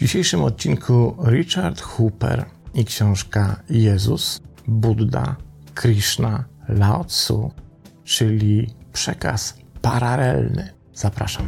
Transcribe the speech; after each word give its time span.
dzisiejszym 0.00 0.42
odcinku 0.42 1.16
Richard 1.24 1.80
Hooper 1.80 2.44
i 2.74 2.84
książka 2.84 3.62
Jezus, 3.70 4.40
Buddha, 4.66 5.36
Krishna, 5.74 6.44
Lao 6.68 7.04
Tzu, 7.04 7.50
czyli 8.04 8.74
przekaz 8.92 9.54
paralelny. 9.82 10.68
Zapraszam. 10.94 11.46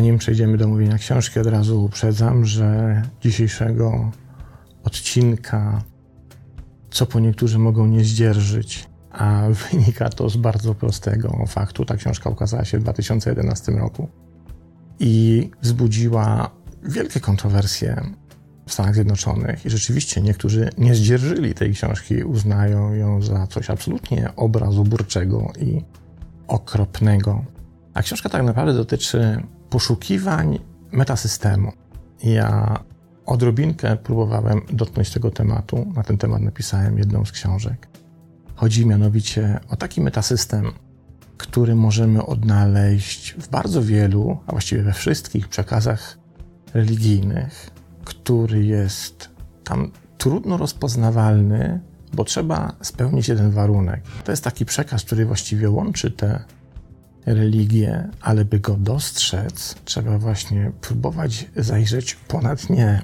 Zanim 0.00 0.18
przejdziemy 0.18 0.56
do 0.56 0.68
mówienia 0.68 0.98
książki, 0.98 1.40
od 1.40 1.46
razu 1.46 1.84
uprzedzam, 1.84 2.44
że 2.44 3.02
dzisiejszego 3.20 4.10
odcinka, 4.84 5.82
co 6.90 7.06
po 7.06 7.20
niektórzy 7.20 7.58
mogą 7.58 7.86
nie 7.86 8.04
zdzierżyć, 8.04 8.88
a 9.10 9.42
wynika 9.70 10.08
to 10.08 10.28
z 10.28 10.36
bardzo 10.36 10.74
prostego 10.74 11.44
faktu. 11.48 11.84
Ta 11.84 11.96
książka 11.96 12.30
ukazała 12.30 12.64
się 12.64 12.78
w 12.78 12.82
2011 12.82 13.72
roku 13.72 14.08
i 15.00 15.50
wzbudziła 15.62 16.50
wielkie 16.82 17.20
kontrowersje 17.20 18.02
w 18.66 18.72
Stanach 18.72 18.94
Zjednoczonych. 18.94 19.66
I 19.66 19.70
rzeczywiście 19.70 20.20
niektórzy 20.20 20.70
nie 20.78 20.94
zdzierżyli 20.94 21.54
tej 21.54 21.72
książki, 21.72 22.24
uznają 22.24 22.94
ją 22.94 23.22
za 23.22 23.46
coś 23.46 23.70
absolutnie 23.70 24.30
obrazoburczego 24.36 25.52
i 25.60 25.82
okropnego. 26.48 27.44
A 27.94 28.02
książka 28.02 28.28
tak 28.28 28.42
naprawdę 28.42 28.74
dotyczy 28.74 29.42
poszukiwań 29.70 30.58
metasystemu. 30.92 31.72
Ja 32.22 32.78
odrobinkę 33.26 33.96
próbowałem 33.96 34.60
dotknąć 34.72 35.10
tego 35.10 35.30
tematu. 35.30 35.92
Na 35.96 36.02
ten 36.02 36.18
temat 36.18 36.42
napisałem 36.42 36.98
jedną 36.98 37.24
z 37.24 37.32
książek. 37.32 37.88
Chodzi 38.54 38.86
mianowicie 38.86 39.60
o 39.68 39.76
taki 39.76 40.00
metasystem, 40.00 40.72
który 41.36 41.74
możemy 41.74 42.26
odnaleźć 42.26 43.34
w 43.38 43.48
bardzo 43.48 43.82
wielu, 43.82 44.38
a 44.46 44.52
właściwie 44.52 44.82
we 44.82 44.92
wszystkich 44.92 45.48
przekazach 45.48 46.18
religijnych, 46.74 47.70
który 48.04 48.64
jest 48.64 49.30
tam 49.64 49.90
trudno 50.18 50.56
rozpoznawalny, 50.56 51.80
bo 52.12 52.24
trzeba 52.24 52.72
spełnić 52.82 53.28
jeden 53.28 53.50
warunek. 53.50 54.02
To 54.24 54.32
jest 54.32 54.44
taki 54.44 54.64
przekaz, 54.64 55.04
który 55.04 55.26
właściwie 55.26 55.70
łączy 55.70 56.10
te 56.10 56.44
religię, 57.26 58.08
ale 58.20 58.44
by 58.44 58.60
go 58.60 58.74
dostrzec, 58.74 59.74
trzeba 59.84 60.18
właśnie 60.18 60.72
próbować 60.80 61.50
zajrzeć 61.56 62.14
ponad 62.14 62.70
nie. 62.70 63.02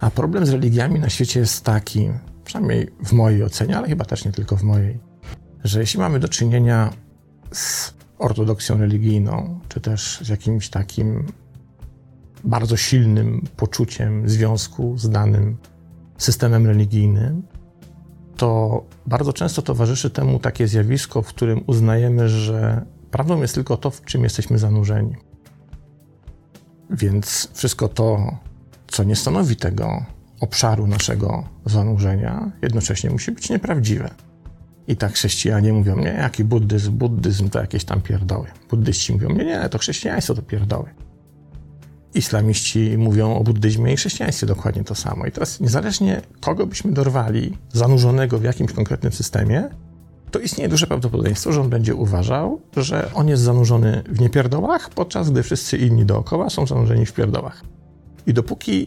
A 0.00 0.10
problem 0.10 0.46
z 0.46 0.50
religiami 0.50 1.00
na 1.00 1.08
świecie 1.08 1.40
jest 1.40 1.64
taki, 1.64 2.10
przynajmniej 2.44 2.90
w 3.04 3.12
mojej 3.12 3.44
ocenie, 3.44 3.76
ale 3.76 3.88
chyba 3.88 4.04
też 4.04 4.24
nie 4.24 4.32
tylko 4.32 4.56
w 4.56 4.62
mojej, 4.62 4.98
że 5.64 5.80
jeśli 5.80 6.00
mamy 6.00 6.20
do 6.20 6.28
czynienia 6.28 6.90
z 7.52 7.94
ortodoksją 8.18 8.78
religijną, 8.78 9.60
czy 9.68 9.80
też 9.80 10.20
z 10.22 10.28
jakimś 10.28 10.68
takim 10.68 11.26
bardzo 12.44 12.76
silnym 12.76 13.46
poczuciem 13.56 14.28
związku 14.28 14.98
z 14.98 15.10
danym 15.10 15.56
systemem 16.18 16.66
religijnym, 16.66 17.42
to 18.36 18.82
bardzo 19.06 19.32
często 19.32 19.62
towarzyszy 19.62 20.10
temu 20.10 20.38
takie 20.38 20.68
zjawisko, 20.68 21.22
w 21.22 21.26
którym 21.26 21.64
uznajemy, 21.66 22.28
że 22.28 22.86
Prawdą 23.14 23.42
jest 23.42 23.54
tylko 23.54 23.76
to, 23.76 23.90
w 23.90 24.04
czym 24.04 24.24
jesteśmy 24.24 24.58
zanurzeni. 24.58 25.16
Więc 26.90 27.48
wszystko 27.52 27.88
to, 27.88 28.36
co 28.86 29.04
nie 29.04 29.16
stanowi 29.16 29.56
tego 29.56 30.04
obszaru 30.40 30.86
naszego 30.86 31.44
zanurzenia, 31.64 32.52
jednocześnie 32.62 33.10
musi 33.10 33.32
być 33.32 33.50
nieprawdziwe. 33.50 34.10
I 34.86 34.96
tak 34.96 35.12
chrześcijanie 35.12 35.72
mówią, 35.72 35.96
nie, 35.96 36.08
jaki 36.08 36.44
buddyzm, 36.44 36.92
buddyzm 36.92 37.48
to 37.48 37.60
jakieś 37.60 37.84
tam 37.84 38.00
pierdoły. 38.00 38.46
Buddyści 38.70 39.12
mówią, 39.12 39.28
nie, 39.28 39.44
nie, 39.44 39.68
to 39.68 39.78
chrześcijaństwo 39.78 40.34
to 40.34 40.42
pierdoły. 40.42 40.90
Islamiści 42.14 42.98
mówią 42.98 43.34
o 43.34 43.44
buddyzmie 43.44 43.92
i 43.92 43.96
chrześcijaństwie 43.96 44.46
dokładnie 44.46 44.84
to 44.84 44.94
samo. 44.94 45.26
I 45.26 45.32
teraz 45.32 45.60
niezależnie 45.60 46.22
kogo 46.40 46.66
byśmy 46.66 46.92
dorwali, 46.92 47.58
zanurzonego 47.72 48.38
w 48.38 48.44
jakimś 48.44 48.72
konkretnym 48.72 49.12
systemie, 49.12 49.68
to 50.34 50.38
istnieje 50.38 50.68
duże 50.68 50.86
prawdopodobieństwo, 50.86 51.52
że 51.52 51.60
on 51.60 51.68
będzie 51.68 51.94
uważał, 51.94 52.60
że 52.76 53.10
on 53.14 53.28
jest 53.28 53.42
zanurzony 53.42 54.02
w 54.08 54.20
niepierdołach, 54.20 54.90
podczas 54.90 55.30
gdy 55.30 55.42
wszyscy 55.42 55.78
inni 55.78 56.04
dookoła 56.04 56.50
są 56.50 56.66
zanurzeni 56.66 57.06
w 57.06 57.12
pierdołach. 57.12 57.62
I 58.26 58.34
dopóki 58.34 58.86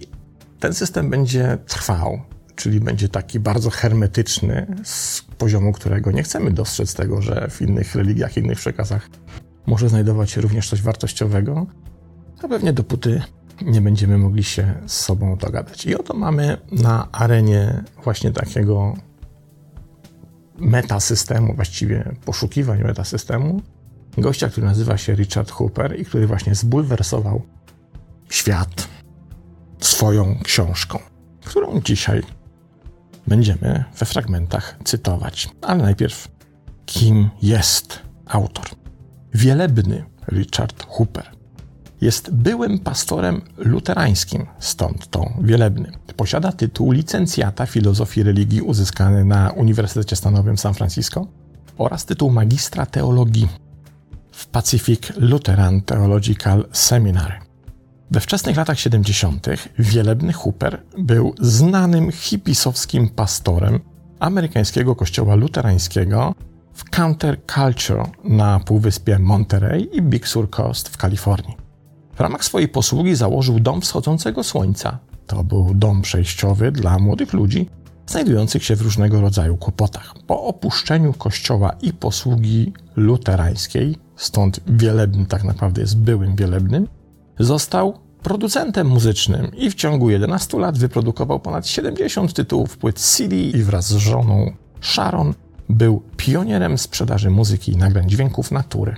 ten 0.59 0.73
system 0.73 1.09
będzie 1.09 1.57
trwał, 1.67 2.21
czyli 2.55 2.79
będzie 2.79 3.09
taki 3.09 3.39
bardzo 3.39 3.69
hermetyczny, 3.69 4.75
z 4.83 5.21
poziomu 5.37 5.71
którego 5.71 6.11
nie 6.11 6.23
chcemy 6.23 6.51
dostrzec 6.51 6.93
tego, 6.93 7.21
że 7.21 7.47
w 7.49 7.61
innych 7.61 7.95
religiach, 7.95 8.37
innych 8.37 8.57
przekazach 8.57 9.09
może 9.65 9.89
znajdować 9.89 10.31
się 10.31 10.41
również 10.41 10.69
coś 10.69 10.81
wartościowego, 10.81 11.65
to 12.41 12.49
pewnie 12.49 12.73
dopóty 12.73 13.21
nie 13.61 13.81
będziemy 13.81 14.17
mogli 14.17 14.43
się 14.43 14.73
z 14.85 14.93
sobą 14.93 15.37
dogadać. 15.37 15.85
I 15.85 15.95
oto 15.95 16.13
mamy 16.13 16.57
na 16.71 17.11
arenie 17.11 17.83
właśnie 18.03 18.31
takiego 18.31 18.93
metasystemu, 20.57 21.55
właściwie 21.55 22.15
poszukiwań 22.25 22.83
metasystemu, 22.83 23.61
gościa, 24.17 24.49
który 24.49 24.67
nazywa 24.67 24.97
się 24.97 25.15
Richard 25.15 25.51
Hooper 25.51 25.99
i 25.99 26.05
który 26.05 26.27
właśnie 26.27 26.55
zbulwersował 26.55 27.41
świat 28.29 28.87
swoją 29.79 30.39
książką, 30.43 30.99
którą 31.45 31.81
dzisiaj 31.81 32.23
będziemy 33.27 33.83
we 33.99 34.05
fragmentach 34.05 34.77
cytować. 34.83 35.49
Ale 35.61 35.83
najpierw, 35.83 36.27
kim 36.85 37.29
jest 37.41 37.99
autor? 38.25 38.65
Wielebny 39.33 40.03
Richard 40.31 40.85
Hooper 40.87 41.36
jest 42.01 42.33
byłym 42.33 42.79
pastorem 42.79 43.41
luterańskim, 43.57 44.45
stąd 44.59 45.07
to 45.07 45.29
wielebny. 45.41 45.91
Posiada 46.15 46.51
tytuł 46.51 46.91
licencjata 46.91 47.65
filozofii 47.65 48.23
religii 48.23 48.61
uzyskany 48.61 49.25
na 49.25 49.51
Uniwersytecie 49.51 50.15
Stanowym 50.15 50.57
San 50.57 50.73
Francisco 50.73 51.27
oraz 51.77 52.05
tytuł 52.05 52.31
magistra 52.31 52.85
teologii 52.85 53.47
w 54.31 54.47
Pacific 54.47 55.01
Lutheran 55.17 55.81
Theological 55.81 56.65
Seminary. 56.71 57.33
We 58.11 58.19
wczesnych 58.19 58.57
latach 58.57 58.79
70. 58.79 59.47
wielebny 59.79 60.33
Hooper 60.33 60.81
był 60.97 61.35
znanym 61.39 62.11
hipisowskim 62.11 63.09
pastorem 63.09 63.79
amerykańskiego 64.19 64.95
kościoła 64.95 65.35
luterańskiego 65.35 66.35
w 66.73 66.89
Counterculture 66.89 68.05
na 68.23 68.59
półwyspie 68.59 69.19
Monterey 69.19 69.89
i 69.93 70.01
Big 70.01 70.27
Sur 70.27 70.49
Coast 70.49 70.89
w 70.89 70.97
Kalifornii. 70.97 71.66
W 72.17 72.19
ramach 72.19 72.45
swojej 72.45 72.67
posługi 72.67 73.15
założył 73.15 73.59
dom 73.59 73.81
wschodzącego 73.81 74.43
słońca. 74.43 74.97
To 75.27 75.43
był 75.43 75.73
dom 75.73 76.01
przejściowy 76.01 76.71
dla 76.71 76.99
młodych 76.99 77.33
ludzi 77.33 77.69
znajdujących 78.07 78.63
się 78.63 78.75
w 78.75 78.81
różnego 78.81 79.21
rodzaju 79.21 79.57
kłopotach. 79.57 80.13
Po 80.27 80.43
opuszczeniu 80.43 81.13
kościoła 81.13 81.75
i 81.81 81.93
posługi 81.93 82.73
luterańskiej, 82.95 83.95
stąd 84.15 84.59
wielebny 84.67 85.25
tak 85.25 85.43
naprawdę 85.43 85.81
jest 85.81 85.97
byłym 85.97 86.35
wielebnym, 86.35 86.87
został 87.39 87.99
producentem 88.23 88.87
muzycznym 88.87 89.55
i 89.55 89.69
w 89.71 89.75
ciągu 89.75 90.09
11 90.09 90.59
lat 90.59 90.77
wyprodukował 90.77 91.39
ponad 91.39 91.67
70 91.67 92.33
tytułów 92.33 92.77
płyt 92.77 92.99
CD 92.99 93.35
i 93.35 93.63
wraz 93.63 93.87
z 93.87 93.95
żoną 93.95 94.51
Sharon 94.81 95.33
był 95.69 96.01
pionierem 96.17 96.77
sprzedaży 96.77 97.29
muzyki 97.29 97.71
i 97.71 97.77
nagrań 97.77 98.09
dźwięków 98.09 98.51
natury. 98.51 98.95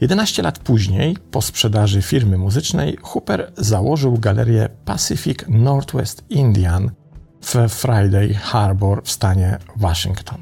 11 0.00 0.42
lat 0.42 0.58
później, 0.58 1.16
po 1.30 1.42
sprzedaży 1.42 2.02
firmy 2.02 2.38
muzycznej, 2.38 2.98
Hooper 3.02 3.52
założył 3.56 4.18
galerię 4.18 4.68
Pacific 4.84 5.38
Northwest 5.48 6.24
Indian 6.30 6.90
w 7.40 7.68
Friday 7.68 8.34
Harbor 8.34 9.02
w 9.04 9.10
stanie 9.10 9.58
Waszyngton. 9.76 10.38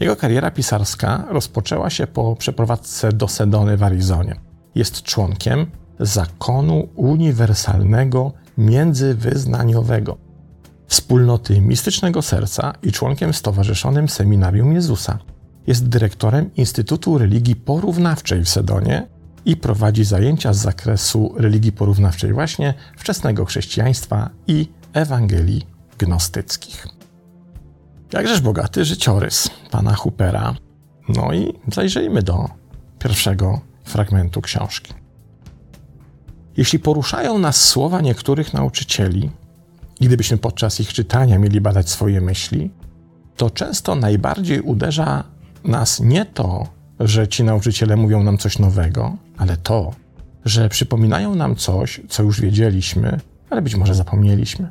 Jego 0.00 0.16
kariera 0.16 0.50
pisarska 0.50 1.24
rozpoczęła 1.28 1.90
się 1.90 2.06
po 2.06 2.36
przeprowadzce 2.36 3.12
do 3.12 3.28
Sedony 3.28 3.76
w 3.76 3.82
Arizonie. 3.82 4.36
Jest 4.74 5.02
członkiem 5.02 5.66
zakonu 6.00 6.88
uniwersalnego 6.96 8.32
międzywyznaniowego, 8.58 10.18
wspólnoty 10.86 11.60
mistycznego 11.60 12.22
serca 12.22 12.72
i 12.82 12.92
członkiem 12.92 13.34
stowarzyszonym 13.34 14.08
Seminarium 14.08 14.72
Jezusa. 14.72 15.18
Jest 15.66 15.88
dyrektorem 15.88 16.54
Instytutu 16.54 17.18
Religii 17.18 17.56
Porównawczej 17.56 18.44
w 18.44 18.48
Sedonie 18.48 19.06
i 19.44 19.56
prowadzi 19.56 20.04
zajęcia 20.04 20.52
z 20.52 20.56
zakresu 20.56 21.34
religii 21.36 21.72
porównawczej 21.72 22.32
właśnie 22.32 22.74
wczesnego 22.96 23.44
chrześcijaństwa 23.44 24.30
i 24.46 24.68
Ewangelii 24.92 25.66
gnostyckich. 25.98 26.86
Jakżeż 28.12 28.40
bogaty 28.40 28.84
życiorys 28.84 29.50
pana 29.70 29.94
Hoopera. 29.94 30.54
No 31.08 31.32
i 31.32 31.52
zajrzyjmy 31.72 32.22
do 32.22 32.48
pierwszego 32.98 33.60
fragmentu 33.84 34.40
książki. 34.40 34.94
Jeśli 36.56 36.78
poruszają 36.78 37.38
nas 37.38 37.64
słowa 37.68 38.00
niektórych 38.00 38.54
nauczycieli, 38.54 39.30
gdybyśmy 40.00 40.38
podczas 40.38 40.80
ich 40.80 40.92
czytania 40.92 41.38
mieli 41.38 41.60
badać 41.60 41.90
swoje 41.90 42.20
myśli, 42.20 42.70
to 43.36 43.50
często 43.50 43.94
najbardziej 43.94 44.60
uderza 44.60 45.24
nas 45.64 46.00
nie 46.00 46.24
to, 46.24 46.66
że 47.00 47.28
ci 47.28 47.44
nauczyciele 47.44 47.96
mówią 47.96 48.22
nam 48.22 48.38
coś 48.38 48.58
nowego, 48.58 49.16
ale 49.38 49.56
to, 49.56 49.94
że 50.44 50.68
przypominają 50.68 51.34
nam 51.34 51.56
coś, 51.56 52.00
co 52.08 52.22
już 52.22 52.40
wiedzieliśmy, 52.40 53.20
ale 53.50 53.62
być 53.62 53.74
może 53.74 53.94
zapomnieliśmy. 53.94 54.68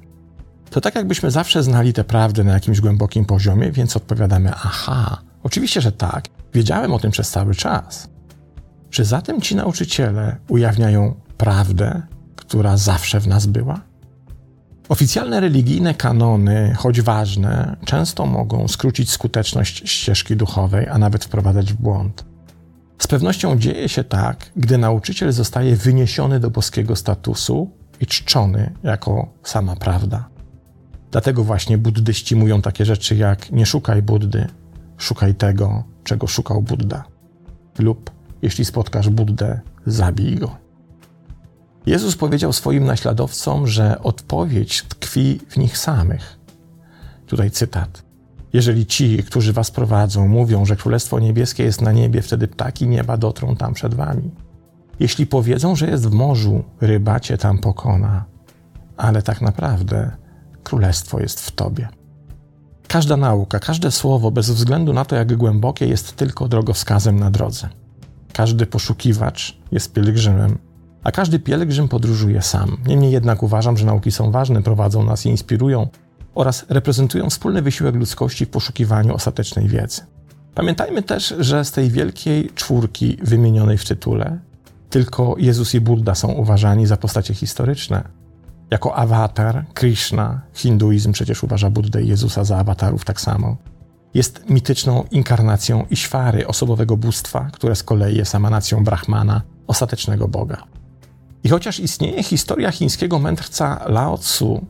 To 0.69 0.81
tak, 0.81 0.95
jakbyśmy 0.95 1.31
zawsze 1.31 1.63
znali 1.63 1.93
tę 1.93 2.03
prawdę 2.03 2.43
na 2.43 2.53
jakimś 2.53 2.81
głębokim 2.81 3.25
poziomie, 3.25 3.71
więc 3.71 3.97
odpowiadamy: 3.97 4.51
Aha, 4.53 5.21
oczywiście, 5.43 5.81
że 5.81 5.91
tak, 5.91 6.25
wiedziałem 6.53 6.93
o 6.93 6.99
tym 6.99 7.11
przez 7.11 7.29
cały 7.29 7.55
czas. 7.55 8.09
Czy 8.89 9.05
zatem 9.05 9.41
ci 9.41 9.55
nauczyciele 9.55 10.35
ujawniają 10.49 11.15
prawdę, 11.37 12.01
która 12.35 12.77
zawsze 12.77 13.19
w 13.19 13.27
nas 13.27 13.45
była? 13.45 13.90
Oficjalne 14.91 15.39
religijne 15.39 15.93
kanony, 15.93 16.73
choć 16.77 17.01
ważne, 17.01 17.77
często 17.85 18.25
mogą 18.25 18.67
skrócić 18.67 19.11
skuteczność 19.11 19.89
ścieżki 19.89 20.35
duchowej, 20.35 20.87
a 20.87 20.97
nawet 20.97 21.25
wprowadzać 21.25 21.73
w 21.73 21.75
błąd. 21.75 22.25
Z 22.97 23.07
pewnością 23.07 23.59
dzieje 23.59 23.89
się 23.89 24.03
tak, 24.03 24.51
gdy 24.55 24.77
nauczyciel 24.77 25.31
zostaje 25.31 25.75
wyniesiony 25.75 26.39
do 26.39 26.49
boskiego 26.49 26.95
statusu 26.95 27.71
i 27.99 28.05
czczony 28.05 28.73
jako 28.83 29.27
sama 29.43 29.75
prawda. 29.75 30.29
Dlatego 31.11 31.43
właśnie 31.43 31.77
buddyści 31.77 32.35
mówią 32.35 32.61
takie 32.61 32.85
rzeczy 32.85 33.15
jak 33.15 33.51
nie 33.51 33.65
szukaj 33.65 34.01
Buddy, 34.01 34.47
szukaj 34.97 35.35
tego, 35.35 35.83
czego 36.03 36.27
szukał 36.27 36.61
Buddha. 36.61 37.03
Lub 37.79 38.11
jeśli 38.41 38.65
spotkasz 38.65 39.09
Buddę, 39.09 39.61
zabij 39.85 40.35
go. 40.35 40.70
Jezus 41.85 42.15
powiedział 42.15 42.53
swoim 42.53 42.83
naśladowcom, 42.83 43.67
że 43.67 44.03
odpowiedź 44.03 44.83
tkwi 44.83 45.39
w 45.49 45.57
nich 45.57 45.77
samych. 45.77 46.39
Tutaj 47.27 47.51
cytat. 47.51 48.03
Jeżeli 48.53 48.85
ci, 48.85 49.23
którzy 49.23 49.53
was 49.53 49.71
prowadzą, 49.71 50.27
mówią, 50.27 50.65
że 50.65 50.75
Królestwo 50.75 51.19
Niebieskie 51.19 51.63
jest 51.63 51.81
na 51.81 51.91
niebie, 51.91 52.21
wtedy 52.21 52.47
ptaki 52.47 52.87
nieba 52.87 53.17
dotrą 53.17 53.55
tam 53.55 53.73
przed 53.73 53.93
wami. 53.93 54.31
Jeśli 54.99 55.27
powiedzą, 55.27 55.75
że 55.75 55.87
jest 55.87 56.07
w 56.07 56.11
morzu, 56.11 56.63
ryba 56.81 57.19
cię 57.19 57.37
tam 57.37 57.57
pokona. 57.57 58.25
Ale 58.97 59.21
tak 59.21 59.41
naprawdę 59.41 60.11
Królestwo 60.63 61.19
jest 61.19 61.41
w 61.41 61.51
tobie. 61.51 61.89
Każda 62.87 63.17
nauka, 63.17 63.59
każde 63.59 63.91
słowo, 63.91 64.31
bez 64.31 64.49
względu 64.49 64.93
na 64.93 65.05
to, 65.05 65.15
jak 65.15 65.37
głębokie, 65.37 65.87
jest 65.87 66.15
tylko 66.15 66.47
drogowskazem 66.47 67.19
na 67.19 67.31
drodze. 67.31 67.69
Każdy 68.33 68.65
poszukiwacz 68.65 69.57
jest 69.71 69.93
pielgrzymem, 69.93 70.57
a 71.03 71.11
każdy 71.11 71.39
pielgrzym 71.39 71.87
podróżuje 71.87 72.41
sam. 72.41 72.77
Niemniej 72.85 73.11
jednak 73.11 73.43
uważam, 73.43 73.77
że 73.77 73.85
nauki 73.85 74.11
są 74.11 74.31
ważne, 74.31 74.61
prowadzą 74.61 75.03
nas 75.03 75.25
i 75.25 75.29
inspirują 75.29 75.87
oraz 76.35 76.65
reprezentują 76.69 77.29
wspólny 77.29 77.61
wysiłek 77.61 77.95
ludzkości 77.95 78.45
w 78.45 78.49
poszukiwaniu 78.49 79.13
ostatecznej 79.13 79.67
wiedzy. 79.67 80.01
Pamiętajmy 80.55 81.03
też, 81.03 81.33
że 81.39 81.65
z 81.65 81.71
tej 81.71 81.89
wielkiej 81.89 82.49
czwórki 82.55 83.17
wymienionej 83.23 83.77
w 83.77 83.85
tytule 83.85 84.39
tylko 84.91 85.35
Jezus 85.37 85.75
i 85.75 85.81
Buddha 85.81 86.15
są 86.15 86.27
uważani 86.27 86.87
za 86.87 86.97
postacie 86.97 87.33
historyczne. 87.33 88.03
Jako 88.71 88.95
awatar, 88.95 89.65
Krishna, 89.73 90.41
hinduizm 90.53 91.11
przecież 91.11 91.43
uważa 91.43 91.69
Buddę 91.69 92.03
i 92.03 92.07
Jezusa 92.07 92.43
za 92.43 92.57
awatarów 92.57 93.05
tak 93.05 93.21
samo. 93.21 93.57
Jest 94.13 94.49
mityczną 94.49 95.03
inkarnacją 95.11 95.85
Iśwary, 95.89 96.47
osobowego 96.47 96.97
bóstwa, 96.97 97.49
które 97.53 97.75
z 97.75 97.83
kolei 97.83 98.17
jest 98.17 98.35
emanacją 98.35 98.83
Brahmana, 98.83 99.41
ostatecznego 99.67 100.27
Boga. 100.27 100.63
I 101.43 101.49
chociaż 101.49 101.79
istnieje 101.79 102.23
historia 102.23 102.71
chińskiego 102.71 103.19
mędrca 103.19 103.85
Lao 103.87 104.17
Tzu, 104.17 104.65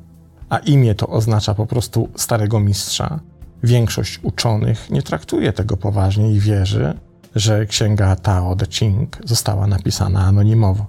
a 0.49 0.57
imię 0.57 0.95
to 0.95 1.07
oznacza 1.07 1.53
po 1.53 1.65
prostu 1.65 2.09
starego 2.15 2.59
mistrza, 2.59 3.19
większość 3.63 4.19
uczonych 4.23 4.89
nie 4.89 5.03
traktuje 5.03 5.53
tego 5.53 5.77
poważnie 5.77 6.31
i 6.31 6.39
wierzy, 6.39 6.93
że 7.35 7.65
księga 7.65 8.15
Tao 8.15 8.55
Te 8.55 8.65
Ching 8.65 9.17
została 9.25 9.67
napisana 9.67 10.25
anonimowo. 10.25 10.87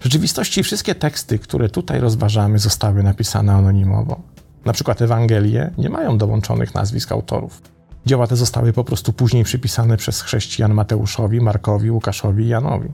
W 0.00 0.04
rzeczywistości 0.04 0.62
wszystkie 0.62 0.94
teksty, 0.94 1.38
które 1.38 1.68
tutaj 1.68 2.00
rozważamy, 2.00 2.58
zostały 2.58 3.02
napisane 3.02 3.52
anonimowo. 3.52 4.20
Na 4.64 4.72
przykład 4.72 5.02
Ewangelie 5.02 5.70
nie 5.78 5.90
mają 5.90 6.18
dołączonych 6.18 6.74
nazwisk 6.74 7.12
autorów. 7.12 7.62
Dzieła 8.06 8.26
te 8.26 8.36
zostały 8.36 8.72
po 8.72 8.84
prostu 8.84 9.12
później 9.12 9.44
przypisane 9.44 9.96
przez 9.96 10.22
chrześcijan 10.22 10.74
Mateuszowi, 10.74 11.40
Markowi, 11.40 11.90
Łukaszowi 11.90 12.44
i 12.44 12.48
Janowi. 12.48 12.88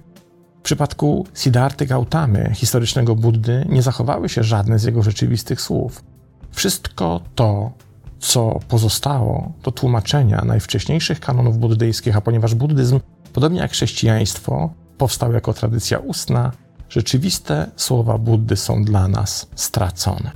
W 0.59 0.63
przypadku 0.63 1.27
Siddharty 1.35 1.87
Gautamy, 1.87 2.51
historycznego 2.55 3.17
Buddy, 3.17 3.67
nie 3.69 3.83
zachowały 3.83 4.29
się 4.29 4.45
żadne 4.45 4.79
z 4.79 4.85
jego 4.85 5.03
rzeczywistych 5.03 5.61
słów. 5.61 6.05
Wszystko 6.53 7.21
to, 7.35 7.73
co 8.19 8.61
pozostało, 8.69 9.53
to 9.63 9.73
tłumaczenia 9.73 10.45
najwcześniejszych 10.45 11.21
kanonów 11.21 11.59
buddyjskich, 11.59 12.17
a 12.17 12.21
ponieważ 12.21 12.55
buddyzm, 12.55 13.01
podobnie 13.33 13.61
jak 13.61 13.71
chrześcijaństwo, 13.71 14.73
powstał 14.99 15.33
jako 15.33 15.55
tradycja 15.55 15.99
ustna, 15.99 16.53
rzeczywiste 16.89 17.71
słowa 17.77 18.19
Buddy 18.19 18.57
są 18.57 18.85
dla 18.85 19.09
nas 19.09 19.47
stracone. 19.55 20.31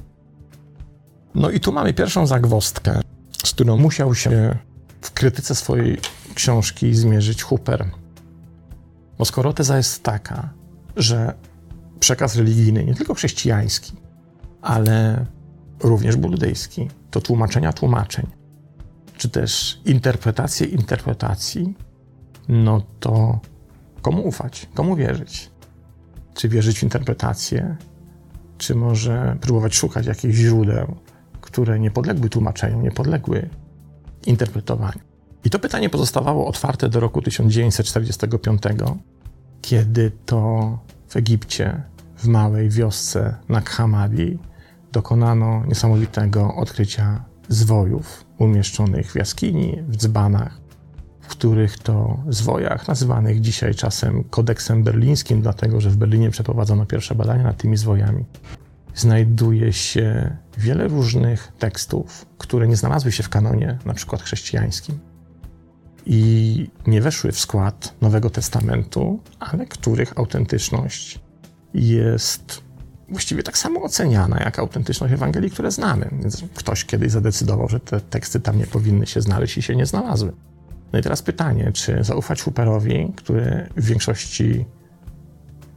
No 1.34 1.50
i 1.50 1.60
tu 1.60 1.72
mamy 1.72 1.94
pierwszą 1.94 2.26
zagwostkę, 2.26 3.00
z 3.44 3.50
którą 3.50 3.76
musiał 3.76 4.14
się 4.14 4.56
w 5.00 5.10
krytyce 5.10 5.54
swojej 5.54 5.98
książki 6.34 6.94
zmierzyć 6.94 7.42
Hooper. 7.42 8.01
Bo 9.22 9.26
skoro 9.26 9.52
teza 9.52 9.76
jest 9.76 10.02
taka, 10.02 10.48
że 10.96 11.34
przekaz 12.00 12.36
religijny, 12.36 12.84
nie 12.84 12.94
tylko 12.94 13.14
chrześcijański, 13.14 13.92
ale 14.62 15.26
również 15.80 16.16
buddyjski, 16.16 16.88
to 17.10 17.20
tłumaczenia 17.20 17.72
tłumaczeń, 17.72 18.26
czy 19.16 19.28
też 19.28 19.80
interpretacje 19.84 20.66
interpretacji, 20.66 21.74
no 22.48 22.82
to 23.00 23.40
komu 24.00 24.22
ufać, 24.22 24.68
komu 24.74 24.96
wierzyć? 24.96 25.50
Czy 26.34 26.48
wierzyć 26.48 26.78
w 26.78 26.82
interpretację, 26.82 27.76
czy 28.58 28.74
może 28.74 29.36
próbować 29.40 29.74
szukać 29.74 30.06
jakichś 30.06 30.34
źródeł, 30.34 30.96
które 31.40 31.80
nie 31.80 31.90
podległy 31.90 32.28
tłumaczeniu, 32.28 32.80
nie 32.80 32.90
podległy 32.90 33.48
interpretowaniu. 34.26 35.00
I 35.44 35.50
to 35.50 35.58
pytanie 35.58 35.90
pozostawało 35.90 36.46
otwarte 36.46 36.88
do 36.88 37.00
roku 37.00 37.22
1945, 37.22 38.62
kiedy 39.62 40.12
to 40.26 40.78
w 41.08 41.16
Egipcie, 41.16 41.82
w 42.16 42.26
małej 42.26 42.68
wiosce 42.70 43.36
Nag 43.48 43.78
dokonano 44.92 45.66
niesamowitego 45.66 46.54
odkrycia 46.54 47.24
zwojów 47.48 48.24
umieszczonych 48.38 49.12
w 49.12 49.16
jaskini, 49.16 49.82
w 49.88 49.96
dzbanach, 49.96 50.60
w 51.20 51.26
których 51.26 51.78
to 51.78 52.18
zwojach, 52.28 52.88
nazywanych 52.88 53.40
dzisiaj 53.40 53.74
czasem 53.74 54.24
kodeksem 54.24 54.84
berlińskim, 54.84 55.42
dlatego 55.42 55.80
że 55.80 55.90
w 55.90 55.96
Berlinie 55.96 56.30
przeprowadzono 56.30 56.86
pierwsze 56.86 57.14
badania 57.14 57.42
nad 57.42 57.56
tymi 57.56 57.76
zwojami, 57.76 58.24
znajduje 58.94 59.72
się 59.72 60.36
wiele 60.58 60.88
różnych 60.88 61.52
tekstów, 61.58 62.26
które 62.38 62.68
nie 62.68 62.76
znalazły 62.76 63.12
się 63.12 63.22
w 63.22 63.28
kanonie, 63.28 63.78
na 63.84 63.94
przykład 63.94 64.22
chrześcijańskim, 64.22 64.98
i 66.06 66.70
nie 66.86 67.00
weszły 67.00 67.32
w 67.32 67.40
skład 67.40 67.94
Nowego 68.00 68.30
Testamentu, 68.30 69.20
ale 69.38 69.66
których 69.66 70.18
autentyczność 70.18 71.20
jest 71.74 72.62
właściwie 73.08 73.42
tak 73.42 73.58
samo 73.58 73.82
oceniana 73.82 74.38
jak 74.38 74.58
autentyczność 74.58 75.14
Ewangelii, 75.14 75.50
które 75.50 75.70
znamy. 75.70 76.10
Więc 76.20 76.44
ktoś 76.54 76.84
kiedyś 76.84 77.12
zadecydował, 77.12 77.68
że 77.68 77.80
te 77.80 78.00
teksty 78.00 78.40
tam 78.40 78.58
nie 78.58 78.66
powinny 78.66 79.06
się 79.06 79.20
znaleźć 79.20 79.58
i 79.58 79.62
się 79.62 79.76
nie 79.76 79.86
znalazły. 79.86 80.32
No 80.92 80.98
i 80.98 81.02
teraz 81.02 81.22
pytanie, 81.22 81.72
czy 81.72 82.04
zaufać 82.04 82.42
Hooperowi, 82.42 83.12
który 83.16 83.68
w 83.76 83.84
większości 83.84 84.64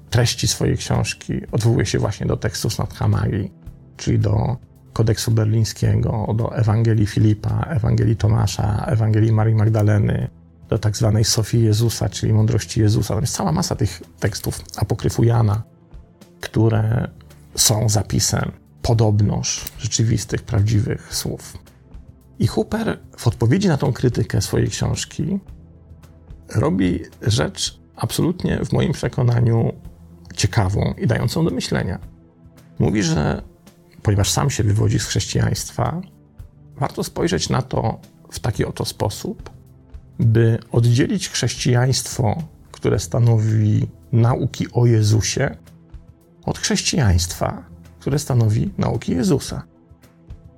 treści 0.09 0.47
swojej 0.47 0.77
książki 0.77 1.33
odwołuje 1.51 1.85
się 1.85 1.99
właśnie 1.99 2.25
do 2.25 2.37
tekstu 2.37 2.69
Snadhamagi, 2.69 3.51
czyli 3.97 4.19
do 4.19 4.57
kodeksu 4.95 5.31
berlińskiego, 5.31 6.33
do 6.35 6.55
Ewangelii 6.55 7.05
Filipa, 7.05 7.65
Ewangelii 7.69 8.15
Tomasza, 8.15 8.85
Ewangelii 8.87 9.31
Marii 9.31 9.55
Magdaleny, 9.55 10.27
do 10.69 10.77
tak 10.77 10.97
zwanej 10.97 11.23
Sofii 11.23 11.63
Jezusa, 11.63 12.09
czyli 12.09 12.33
mądrości 12.33 12.81
Jezusa. 12.81 13.13
To 13.13 13.21
jest 13.21 13.35
cała 13.35 13.51
masa 13.51 13.75
tych 13.75 14.01
tekstów 14.19 14.59
apokryfu 14.77 15.23
Jana, 15.23 15.63
które 16.41 17.07
są 17.55 17.89
zapisem 17.89 18.51
podobnoż 18.81 19.65
rzeczywistych, 19.79 20.43
prawdziwych 20.43 21.15
słów. 21.15 21.57
I 22.39 22.47
Hooper 22.47 22.99
w 23.17 23.27
odpowiedzi 23.27 23.67
na 23.67 23.77
tą 23.77 23.93
krytykę 23.93 24.41
swojej 24.41 24.67
książki 24.67 25.39
robi 26.55 26.99
rzecz 27.21 27.79
absolutnie 27.95 28.65
w 28.65 28.71
moim 28.73 28.91
przekonaniu 28.93 29.73
ciekawą 30.35 30.93
i 30.97 31.07
dającą 31.07 31.45
do 31.45 31.51
myślenia. 31.51 31.99
Mówi, 32.79 33.03
że 33.03 33.41
ponieważ 34.05 34.31
sam 34.31 34.49
się 34.49 34.63
wywodzi 34.63 34.99
z 34.99 35.05
chrześcijaństwa, 35.05 36.01
warto 36.77 37.03
spojrzeć 37.03 37.49
na 37.49 37.61
to 37.61 37.99
w 38.31 38.39
taki 38.39 38.65
oto 38.65 38.85
sposób, 38.85 39.49
by 40.19 40.59
oddzielić 40.71 41.29
chrześcijaństwo, 41.29 42.43
które 42.71 42.99
stanowi 42.99 43.87
nauki 44.11 44.67
o 44.71 44.85
Jezusie, 44.85 45.57
od 46.43 46.59
chrześcijaństwa, 46.59 47.65
które 47.99 48.19
stanowi 48.19 48.73
nauki 48.77 49.11
Jezusa. 49.11 49.63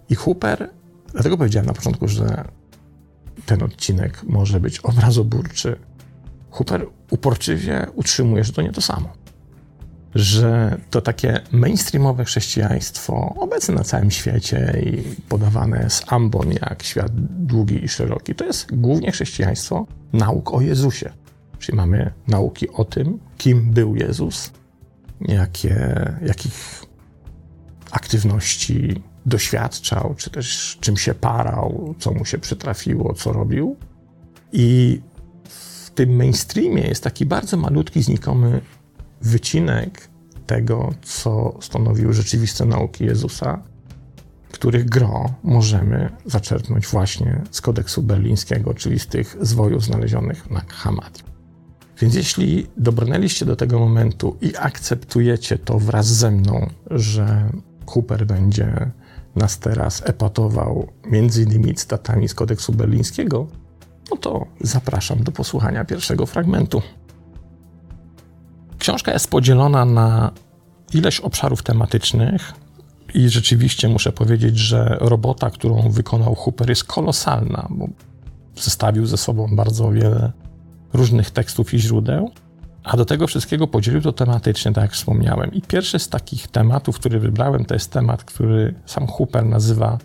I 0.09 0.15
Hooper, 0.15 0.69
dlatego 1.11 1.37
powiedziałem 1.37 1.67
na 1.67 1.73
początku, 1.73 2.07
że 2.07 2.45
ten 3.45 3.63
odcinek 3.63 4.23
może 4.23 4.59
być 4.59 4.79
obrazoburczy. 4.79 5.79
Hooper 6.51 6.87
uporczywie 7.11 7.87
utrzymuje, 7.95 8.43
że 8.43 8.53
to 8.53 8.61
nie 8.61 8.71
to 8.71 8.81
samo. 8.81 9.16
Że 10.17 10.77
to 10.89 11.01
takie 11.01 11.41
mainstreamowe 11.51 12.25
chrześcijaństwo, 12.25 13.35
obecne 13.37 13.75
na 13.75 13.83
całym 13.83 14.11
świecie 14.11 14.81
i 14.85 15.03
podawane 15.29 15.89
z 15.89 16.03
ambon 16.07 16.51
jak 16.51 16.83
świat 16.83 17.11
długi 17.45 17.85
i 17.85 17.87
szeroki, 17.87 18.35
to 18.35 18.45
jest 18.45 18.75
głównie 18.75 19.11
chrześcijaństwo 19.11 19.87
nauk 20.13 20.53
o 20.53 20.61
Jezusie. 20.61 21.13
Czyli 21.59 21.75
mamy 21.75 22.13
nauki 22.27 22.69
o 22.69 22.85
tym, 22.85 23.19
kim 23.37 23.71
był 23.71 23.95
Jezus, 23.95 24.51
jakie, 25.21 26.05
jakich 26.25 26.83
aktywności 27.91 29.03
doświadczał, 29.25 30.15
czy 30.17 30.29
też 30.29 30.77
czym 30.81 30.97
się 30.97 31.13
parał, 31.13 31.95
co 31.99 32.11
mu 32.11 32.25
się 32.25 32.37
przytrafiło, 32.37 33.13
co 33.13 33.33
robił. 33.33 33.75
I 34.51 35.01
w 35.43 35.89
tym 35.89 36.15
mainstreamie 36.15 36.81
jest 36.81 37.03
taki 37.03 37.25
bardzo 37.25 37.57
malutki, 37.57 38.03
znikomy 38.03 38.61
wycinek 39.21 40.09
tego, 40.47 40.93
co 41.01 41.57
stanowiły 41.61 42.13
rzeczywiste 42.13 42.65
nauki 42.65 43.05
Jezusa, 43.05 43.63
których 44.51 44.85
gro 44.85 45.33
możemy 45.43 46.09
zaczerpnąć 46.25 46.87
właśnie 46.87 47.41
z 47.51 47.61
kodeksu 47.61 48.03
berlińskiego, 48.03 48.73
czyli 48.73 48.99
z 48.99 49.07
tych 49.07 49.37
zwojów 49.41 49.83
znalezionych 49.83 50.51
na 50.51 50.61
Hamadii. 50.67 51.23
Więc 52.01 52.15
jeśli 52.15 52.67
dobrnęliście 52.77 53.45
do 53.45 53.55
tego 53.55 53.79
momentu 53.79 54.37
i 54.41 54.55
akceptujecie 54.55 55.57
to 55.57 55.79
wraz 55.79 56.05
ze 56.07 56.31
mną, 56.31 56.69
że 56.91 57.49
Cooper 57.85 58.25
będzie 58.25 58.91
nas 59.35 59.59
teraz 59.59 60.01
epatował 60.05 60.87
między 61.05 61.43
innymi 61.43 61.75
cytatami 61.75 62.27
z 62.27 62.33
kodeksu 62.33 62.73
berlińskiego, 62.73 63.47
no 64.11 64.17
to 64.17 64.45
zapraszam 64.61 65.23
do 65.23 65.31
posłuchania 65.31 65.85
pierwszego 65.85 66.25
fragmentu. 66.25 66.81
Książka 68.87 69.13
jest 69.13 69.29
podzielona 69.29 69.85
na 69.85 70.31
ileś 70.93 71.19
obszarów 71.19 71.63
tematycznych 71.63 72.53
i 73.13 73.29
rzeczywiście 73.29 73.89
muszę 73.89 74.11
powiedzieć, 74.11 74.57
że 74.57 74.97
robota, 74.99 75.49
którą 75.49 75.89
wykonał 75.89 76.35
Hooper 76.35 76.69
jest 76.69 76.83
kolosalna, 76.83 77.67
bo 77.69 77.87
zestawił 78.55 79.05
ze 79.05 79.17
sobą 79.17 79.55
bardzo 79.55 79.91
wiele 79.91 80.31
różnych 80.93 81.31
tekstów 81.31 81.73
i 81.73 81.79
źródeł, 81.79 82.31
a 82.83 82.97
do 82.97 83.05
tego 83.05 83.27
wszystkiego 83.27 83.67
podzielił 83.67 84.01
to 84.01 84.11
tematycznie, 84.11 84.73
tak 84.73 84.81
jak 84.81 84.93
wspomniałem. 84.93 85.53
I 85.53 85.61
pierwszy 85.61 85.99
z 85.99 86.09
takich 86.09 86.47
tematów, 86.47 86.99
który 86.99 87.19
wybrałem, 87.19 87.65
to 87.65 87.73
jest 87.73 87.91
temat, 87.91 88.23
który 88.23 88.73
sam 88.85 89.07
Hooper 89.07 89.45
nazywa 89.45 89.97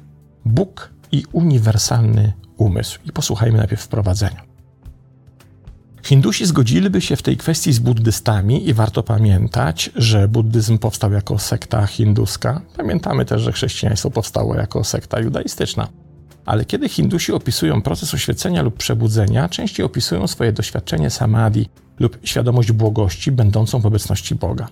Bóg 0.45 0.91
i 1.12 1.25
uniwersalny 1.33 2.33
umysł. 2.57 2.99
I 3.05 3.12
posłuchajmy 3.12 3.59
najpierw 3.59 3.83
wprowadzenia. 3.83 4.51
Hindusi 6.02 6.47
zgodziliby 6.47 7.00
się 7.00 7.16
w 7.16 7.23
tej 7.23 7.37
kwestii 7.37 7.73
z 7.73 7.78
buddystami 7.78 8.68
i 8.68 8.75
warto 8.75 9.02
pamiętać, 9.02 9.90
że 9.97 10.28
buddyzm 10.28 10.78
powstał 10.78 11.12
jako 11.12 11.38
sekta 11.38 11.87
hinduska. 11.87 12.61
Pamiętamy 12.76 13.25
też, 13.25 13.42
że 13.42 13.52
chrześcijaństwo 13.52 14.11
powstało 14.11 14.54
jako 14.54 14.85
sekta 14.85 15.21
judaistyczna. 15.21 15.88
Ale 16.47 16.64
kiedy 16.64 16.88
Hindusi 16.88 17.32
opisują 17.32 17.82
proces 17.82 18.14
oświecenia 18.14 18.62
lub 18.62 18.76
przebudzenia, 18.76 19.49
częściej 19.49 19.87
opisują 19.87 20.26
swoje 20.26 20.52
doświadczenie 20.52 21.11
samadhi 21.11 21.68
lub 22.00 22.18
świadomość 22.25 22.73
błogości 22.73 23.32
będącą 23.32 23.80
w 23.80 23.87
obecności 23.87 24.35
Boga. 24.35 24.68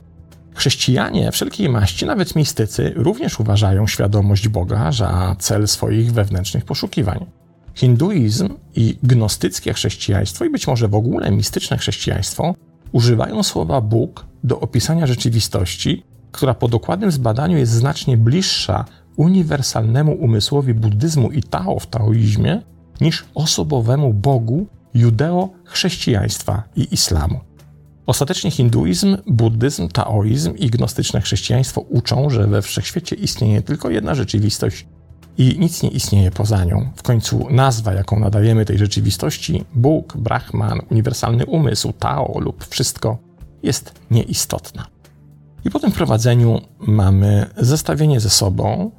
Chrześcijanie 0.54 1.32
wszelkiej 1.32 1.68
maści, 1.68 2.06
nawet 2.06 2.36
mistycy, 2.36 2.92
również 2.96 3.40
uważają 3.40 3.86
świadomość 3.86 4.48
Boga 4.48 4.92
za 4.92 5.36
cel 5.38 5.68
swoich 5.68 6.12
wewnętrznych 6.12 6.64
poszukiwań. 6.64 7.26
Hinduizm 7.74 8.48
i 8.76 8.98
gnostyckie 9.02 9.72
chrześcijaństwo, 9.72 10.44
i 10.44 10.50
być 10.50 10.66
może 10.66 10.88
w 10.88 10.94
ogóle 10.94 11.30
mistyczne 11.30 11.78
chrześcijaństwo, 11.78 12.54
używają 12.92 13.42
słowa 13.42 13.80
Bóg 13.80 14.26
do 14.44 14.60
opisania 14.60 15.06
rzeczywistości, 15.06 16.02
która 16.32 16.54
po 16.54 16.68
dokładnym 16.68 17.10
zbadaniu 17.10 17.58
jest 17.58 17.72
znacznie 17.72 18.16
bliższa 18.16 18.84
uniwersalnemu 19.16 20.12
umysłowi 20.12 20.74
buddyzmu 20.74 21.30
i 21.30 21.42
Tao 21.42 21.78
w 21.78 21.86
taoizmie 21.86 22.62
niż 23.00 23.24
osobowemu 23.34 24.14
Bogu 24.14 24.66
judeo-chrześcijaństwa 24.94 26.62
i 26.76 26.94
islamu. 26.94 27.40
Ostatecznie 28.06 28.50
hinduizm, 28.50 29.16
buddyzm, 29.26 29.88
taoizm 29.88 30.54
i 30.56 30.70
gnostyczne 30.70 31.20
chrześcijaństwo 31.20 31.80
uczą, 31.80 32.30
że 32.30 32.46
we 32.46 32.62
wszechświecie 32.62 33.16
istnieje 33.16 33.62
tylko 33.62 33.90
jedna 33.90 34.14
rzeczywistość 34.14 34.86
i 35.40 35.58
nic 35.58 35.82
nie 35.82 35.88
istnieje 35.88 36.30
poza 36.30 36.64
nią. 36.64 36.90
W 36.96 37.02
końcu 37.02 37.46
nazwa, 37.50 37.92
jaką 37.92 38.18
nadajemy 38.18 38.64
tej 38.64 38.78
rzeczywistości, 38.78 39.64
Bóg, 39.74 40.16
Brahman, 40.16 40.80
uniwersalny 40.90 41.46
umysł, 41.46 41.92
Tao 41.92 42.38
lub 42.40 42.66
wszystko, 42.66 43.18
jest 43.62 43.92
nieistotna. 44.10 44.86
I 45.64 45.70
po 45.70 45.80
tym 45.80 45.90
wprowadzeniu 45.90 46.60
mamy 46.78 47.46
zestawienie 47.56 48.20
ze 48.20 48.30
sobą 48.30 48.90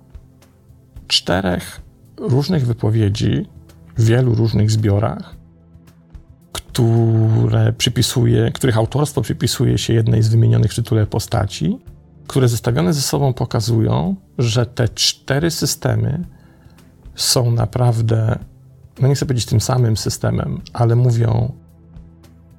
czterech 1.07 1.81
różnych 2.17 2.65
wypowiedzi 2.65 3.45
w 3.97 4.05
wielu 4.05 4.35
różnych 4.35 4.71
zbiorach, 4.71 5.35
które 6.51 7.73
przypisuje, 7.73 8.51
których 8.51 8.77
autorstwo 8.77 9.21
przypisuje 9.21 9.77
się 9.77 9.93
jednej 9.93 10.23
z 10.23 10.29
wymienionych 10.29 10.71
w 10.71 10.75
tytule 10.75 11.07
postaci, 11.07 11.79
które 12.31 12.47
zestawione 12.47 12.93
ze 12.93 13.01
sobą 13.01 13.33
pokazują, 13.33 14.15
że 14.37 14.65
te 14.65 14.89
cztery 14.89 15.51
systemy 15.51 16.25
są 17.15 17.51
naprawdę, 17.51 18.39
no 18.99 19.07
nie 19.07 19.15
chcę 19.15 19.25
powiedzieć 19.25 19.45
tym 19.45 19.61
samym 19.61 19.97
systemem, 19.97 20.61
ale 20.73 20.95
mówią 20.95 21.53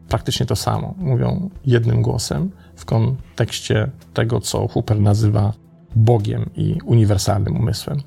praktycznie 0.08 0.46
to 0.46 0.56
samo. 0.56 0.94
Mówią 0.98 1.50
jednym 1.66 2.02
głosem 2.02 2.50
w 2.76 2.84
kontekście 2.84 3.90
tego, 4.14 4.40
co 4.40 4.68
Hooper 4.68 5.00
nazywa 5.00 5.52
Bogiem 5.96 6.50
i 6.56 6.78
uniwersalnym 6.84 7.56
umysłem. 7.56 8.02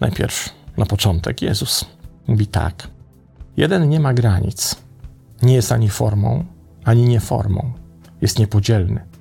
Najpierw, 0.00 0.48
na 0.76 0.86
początek, 0.86 1.42
Jezus 1.42 1.84
mówi 2.26 2.46
tak. 2.46 2.88
Jeden 3.56 3.88
nie 3.88 4.00
ma 4.00 4.14
granic, 4.14 4.76
nie 5.42 5.54
jest 5.54 5.72
ani 5.72 5.88
formą, 5.88 6.44
ani 6.84 7.04
nieformą, 7.04 7.72
jest 8.20 8.38
niepodzielny. 8.38 9.15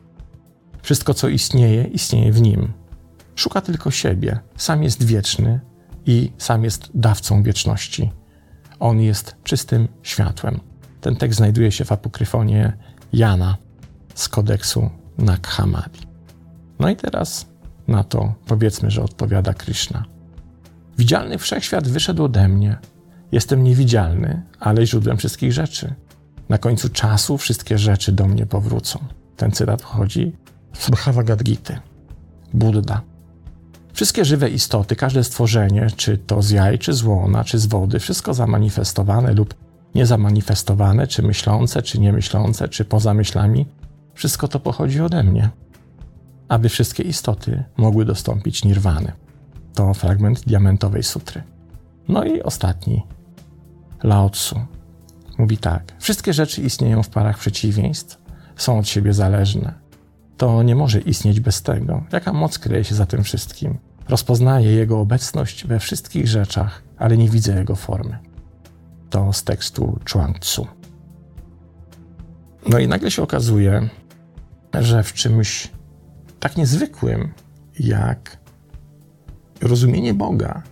Wszystko, 0.85 1.13
co 1.13 1.27
istnieje, 1.27 1.83
istnieje 1.83 2.31
w 2.31 2.41
nim. 2.41 2.73
Szuka 3.35 3.61
tylko 3.61 3.91
siebie, 3.91 4.39
sam 4.57 4.83
jest 4.83 5.03
wieczny 5.03 5.59
i 6.05 6.31
sam 6.37 6.63
jest 6.63 6.89
dawcą 6.93 7.43
wieczności. 7.43 8.11
On 8.79 9.01
jest 9.01 9.35
czystym 9.43 9.87
światłem. 10.03 10.59
Ten 11.01 11.15
tekst 11.15 11.37
znajduje 11.37 11.71
się 11.71 11.85
w 11.85 11.91
apokryfonie 11.91 12.77
Jana 13.13 13.57
z 14.15 14.29
kodeksu 14.29 14.89
Nag 15.17 15.57
No 16.79 16.89
i 16.89 16.95
teraz 16.95 17.45
na 17.87 18.03
to 18.03 18.33
powiedzmy, 18.47 18.91
że 18.91 19.03
odpowiada 19.03 19.53
Krishna. 19.53 20.05
Widzialny 20.97 21.37
wszechświat 21.37 21.87
wyszedł 21.87 22.23
ode 22.23 22.47
mnie. 22.47 22.77
Jestem 23.31 23.63
niewidzialny, 23.63 24.41
ale 24.59 24.85
źródłem 24.85 25.17
wszystkich 25.17 25.53
rzeczy. 25.53 25.95
Na 26.49 26.57
końcu 26.57 26.89
czasu 26.89 27.37
wszystkie 27.37 27.77
rzeczy 27.77 28.11
do 28.11 28.27
mnie 28.27 28.45
powrócą. 28.45 28.99
Ten 29.37 29.51
cytat 29.51 29.81
pochodzi 29.81 30.44
z 30.79 30.89
Bhagavad 30.89 31.43
Gita. 31.43 31.81
Buddha. 32.53 33.01
Wszystkie 33.93 34.25
żywe 34.25 34.49
istoty, 34.49 34.95
każde 34.95 35.23
stworzenie, 35.23 35.87
czy 35.95 36.17
to 36.17 36.41
z 36.41 36.49
jaj, 36.49 36.79
czy 36.79 36.93
z 36.93 37.03
łona, 37.03 37.43
czy 37.43 37.59
z 37.59 37.65
wody, 37.65 37.99
wszystko 37.99 38.33
zamanifestowane 38.33 39.33
lub 39.33 39.53
niezamanifestowane, 39.95 41.07
czy 41.07 41.23
myślące, 41.23 41.81
czy 41.81 41.99
niemyślące, 41.99 42.69
czy 42.69 42.85
poza 42.85 43.13
myślami, 43.13 43.65
wszystko 44.13 44.47
to 44.47 44.59
pochodzi 44.59 45.01
ode 45.01 45.23
mnie. 45.23 45.49
Aby 46.47 46.69
wszystkie 46.69 47.03
istoty 47.03 47.63
mogły 47.77 48.05
dostąpić 48.05 48.63
nirwany. 48.63 49.11
To 49.73 49.93
fragment 49.93 50.39
diamentowej 50.39 51.03
sutry. 51.03 51.43
No 52.07 52.23
i 52.23 52.41
ostatni. 52.41 53.03
Lao 54.03 54.29
Tzu 54.29 54.59
mówi 55.37 55.57
tak: 55.57 55.93
Wszystkie 55.99 56.33
rzeczy 56.33 56.61
istnieją 56.61 57.03
w 57.03 57.09
parach 57.09 57.37
przeciwieństw, 57.37 58.17
są 58.55 58.79
od 58.79 58.87
siebie 58.87 59.13
zależne. 59.13 59.73
To 60.37 60.63
nie 60.63 60.75
może 60.75 60.99
istnieć 60.99 61.39
bez 61.39 61.61
tego. 61.61 62.03
Jaka 62.11 62.33
moc 62.33 62.59
kryje 62.59 62.83
się 62.83 62.95
za 62.95 63.05
tym 63.05 63.23
wszystkim? 63.23 63.77
Rozpoznaję 64.09 64.71
jego 64.71 64.99
obecność 64.99 65.67
we 65.67 65.79
wszystkich 65.79 66.27
rzeczach, 66.27 66.83
ale 66.97 67.17
nie 67.17 67.29
widzę 67.29 67.55
jego 67.57 67.75
formy. 67.75 68.17
To 69.09 69.33
z 69.33 69.43
tekstu 69.43 69.99
Chuang 70.11 70.39
Tzu. 70.39 70.67
No 72.69 72.79
i 72.79 72.87
nagle 72.87 73.11
się 73.11 73.21
okazuje, 73.23 73.89
że 74.73 75.03
w 75.03 75.13
czymś 75.13 75.71
tak 76.39 76.57
niezwykłym 76.57 77.33
jak 77.79 78.37
rozumienie 79.61 80.13
Boga, 80.13 80.63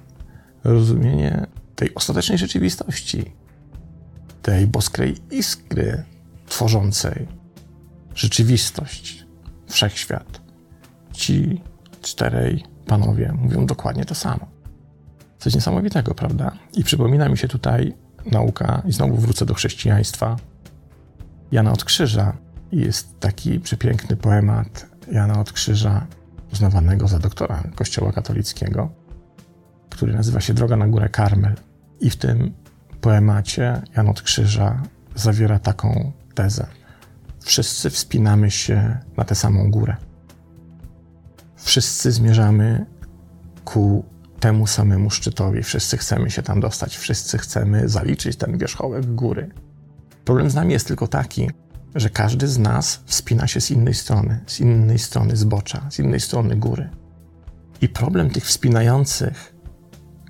rozumienie 0.64 1.48
tej 1.76 1.96
ostatecznej 1.96 2.38
rzeczywistości, 2.38 3.32
tej 4.42 4.68
boskiej 4.68 5.16
iskry 5.32 6.04
tworzącej 6.48 7.28
rzeczywistość, 8.16 9.23
wszechświat, 9.68 10.42
ci 11.12 11.62
czterej 12.02 12.64
panowie 12.88 13.34
mówią 13.38 13.66
dokładnie 13.66 14.06
to 14.06 14.16
samo. 14.16 14.48
Coś 15.40 15.56
niesamowitego, 15.56 16.14
prawda? 16.14 16.52
I 16.74 16.84
przypomina 16.84 17.30
mi 17.30 17.38
się 17.38 17.48
tutaj 17.48 17.94
nauka, 18.32 18.82
i 18.86 18.92
znowu 18.92 19.16
wrócę 19.16 19.46
do 19.46 19.54
chrześcijaństwa, 19.54 20.38
Jana 21.52 21.72
od 21.72 21.84
Krzyża. 21.84 22.34
Jest 22.72 23.20
taki 23.20 23.60
przepiękny 23.60 24.16
poemat 24.16 24.86
Jana 25.12 25.40
od 25.40 25.52
Krzyża, 25.52 26.06
uznawanego 26.54 27.08
za 27.08 27.20
doktora 27.20 27.64
Kościoła 27.76 28.12
katolickiego, 28.12 28.90
który 29.90 30.14
nazywa 30.14 30.42
się 30.42 30.54
Droga 30.54 30.76
na 30.76 30.88
Górę 30.88 31.10
Karmel. 31.10 31.56
I 32.00 32.10
w 32.10 32.16
tym 32.16 32.54
poemacie 33.02 33.82
Jan 33.98 34.10
od 34.10 34.22
Krzyża 34.22 34.84
zawiera 35.16 35.60
taką 35.60 36.12
tezę. 36.36 36.68
Wszyscy 37.44 37.90
wspinamy 37.90 38.52
się 38.52 38.98
na 39.18 39.24
tę 39.24 39.36
samą 39.36 39.72
górę. 39.72 39.96
Wszyscy 41.56 42.12
zmierzamy 42.12 42.86
ku 43.66 44.06
temu 44.40 44.68
samemu 44.68 45.10
szczytowi. 45.10 45.64
Wszyscy 45.64 45.98
chcemy 45.98 46.32
się 46.32 46.44
tam 46.44 46.60
dostać, 46.60 46.98
wszyscy 46.98 47.38
chcemy 47.38 47.90
zaliczyć 47.90 48.38
ten 48.38 48.58
wierzchołek 48.58 49.16
góry. 49.16 49.52
Problem 50.26 50.50
z 50.50 50.56
nami 50.56 50.74
jest 50.74 50.88
tylko 50.88 51.08
taki, 51.08 51.50
że 51.96 52.10
każdy 52.10 52.48
z 52.48 52.58
nas 52.58 53.00
wspina 53.06 53.48
się 53.48 53.62
z 53.62 53.72
innej 53.72 53.94
strony, 53.94 54.40
z 54.48 54.60
innej 54.60 55.00
strony 55.00 55.36
zbocza, 55.36 55.88
z 55.90 56.00
innej 56.00 56.20
strony 56.20 56.56
góry. 56.56 56.90
I 57.82 57.90
problem 57.90 58.30
tych 58.30 58.46
wspinających, 58.46 59.54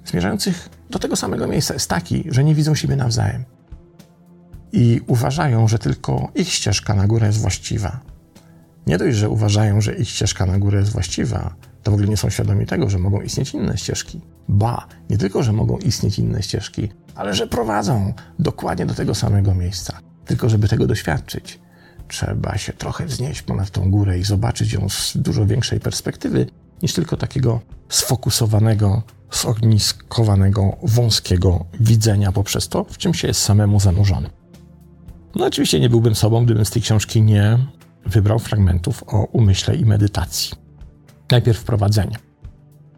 zmierzających 0.06 0.70
do 0.90 1.00
tego 1.00 1.16
samego 1.16 1.48
miejsca 1.48 1.74
jest 1.74 1.90
taki, 1.90 2.24
że 2.30 2.44
nie 2.44 2.56
widzą 2.56 2.76
siebie 2.76 2.96
nawzajem. 2.96 3.46
I 4.74 5.02
uważają, 5.08 5.68
że 5.68 5.80
tylko 5.80 6.32
ich 6.36 6.50
ścieżka 6.50 6.96
na 6.96 7.08
górę 7.08 7.28
jest 7.28 7.40
właściwa. 7.40 8.00
Nie 8.88 8.98
dość, 8.98 9.18
że 9.18 9.30
uważają, 9.30 9.82
że 9.82 9.96
ich 9.96 10.10
ścieżka 10.10 10.46
na 10.46 10.60
górę 10.60 10.80
jest 10.80 10.92
właściwa, 10.92 11.56
to 11.84 11.92
w 11.92 11.94
ogóle 11.94 12.10
nie 12.10 12.18
są 12.18 12.30
świadomi 12.30 12.66
tego, 12.66 12.90
że 12.90 13.00
mogą 13.00 13.22
istnieć 13.22 13.54
inne 13.54 13.78
ścieżki. 13.78 14.22
Ba, 14.48 14.88
nie 15.10 15.18
tylko, 15.18 15.44
że 15.44 15.54
mogą 15.54 15.78
istnieć 15.78 16.20
inne 16.20 16.44
ścieżki, 16.44 16.90
ale 17.16 17.34
że 17.34 17.48
prowadzą 17.48 18.14
dokładnie 18.40 18.86
do 18.86 18.94
tego 18.94 19.16
samego 19.16 19.56
miejsca. 19.56 20.00
Tylko, 20.26 20.50
żeby 20.50 20.68
tego 20.68 20.88
doświadczyć, 20.88 21.60
trzeba 22.08 22.58
się 22.58 22.74
trochę 22.74 23.06
wznieść 23.06 23.42
ponad 23.42 23.70
tą 23.70 23.92
górę 23.92 24.20
i 24.20 24.24
zobaczyć 24.24 24.74
ją 24.74 24.90
z 24.90 25.18
dużo 25.18 25.46
większej 25.46 25.80
perspektywy 25.80 26.46
niż 26.82 26.94
tylko 26.94 27.18
takiego 27.18 27.62
sfokusowanego, 27.90 29.04
zogniskowanego, 29.32 30.78
wąskiego 30.84 31.66
widzenia 31.80 32.32
poprzez 32.32 32.70
to, 32.70 32.84
w 32.84 32.98
czym 32.98 33.14
się 33.14 33.28
jest 33.28 33.40
samemu 33.40 33.80
zanurzony. 33.80 34.30
No 35.36 35.46
oczywiście 35.46 35.80
nie 35.80 35.90
byłbym 35.90 36.16
sobą, 36.16 36.46
gdybym 36.46 36.66
z 36.66 36.72
tej 36.72 36.82
książki 36.82 37.22
nie 37.22 37.58
wybrał 38.06 38.40
fragmentów 38.40 39.04
o 39.08 39.24
umyśle 39.24 39.76
i 39.76 39.86
medytacji. 39.86 40.52
Najpierw 41.32 41.60
wprowadzenie. 41.60 42.18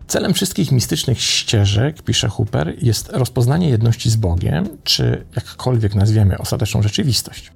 Celem 0.08 0.34
wszystkich 0.34 0.72
mistycznych 0.72 1.22
ścieżek, 1.22 2.02
pisze 2.02 2.30
Hooper, 2.30 2.76
jest 2.82 3.10
rozpoznanie 3.10 3.70
jedności 3.70 4.10
z 4.10 4.16
Bogiem, 4.16 4.68
czy 4.84 5.26
jakkolwiek 5.36 5.96
nazwiemy 5.96 6.38
ostateczną 6.38 6.82
rzeczywistość. 6.82 7.52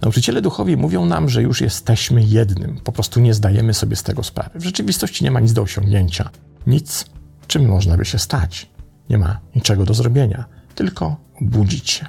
Nauczyciele 0.00 0.42
duchowi 0.42 0.76
mówią 0.76 1.06
nam, 1.06 1.28
że 1.28 1.42
już 1.42 1.60
jesteśmy 1.60 2.22
jednym, 2.22 2.80
po 2.84 2.92
prostu 2.92 3.20
nie 3.20 3.34
zdajemy 3.34 3.74
sobie 3.74 3.96
z 3.96 4.02
tego 4.02 4.22
sprawy. 4.22 4.58
W 4.58 4.64
rzeczywistości 4.64 5.24
nie 5.24 5.30
ma 5.30 5.40
nic 5.40 5.52
do 5.52 5.62
osiągnięcia, 5.62 6.30
nic, 6.66 7.06
czym 7.46 7.68
można 7.68 7.96
by 7.96 8.04
się 8.04 8.18
stać. 8.18 8.70
Nie 9.10 9.18
ma 9.18 9.40
niczego 9.54 9.84
do 9.84 9.94
zrobienia, 9.94 10.44
tylko 10.74 11.16
obudzić 11.40 11.90
się. 11.90 12.06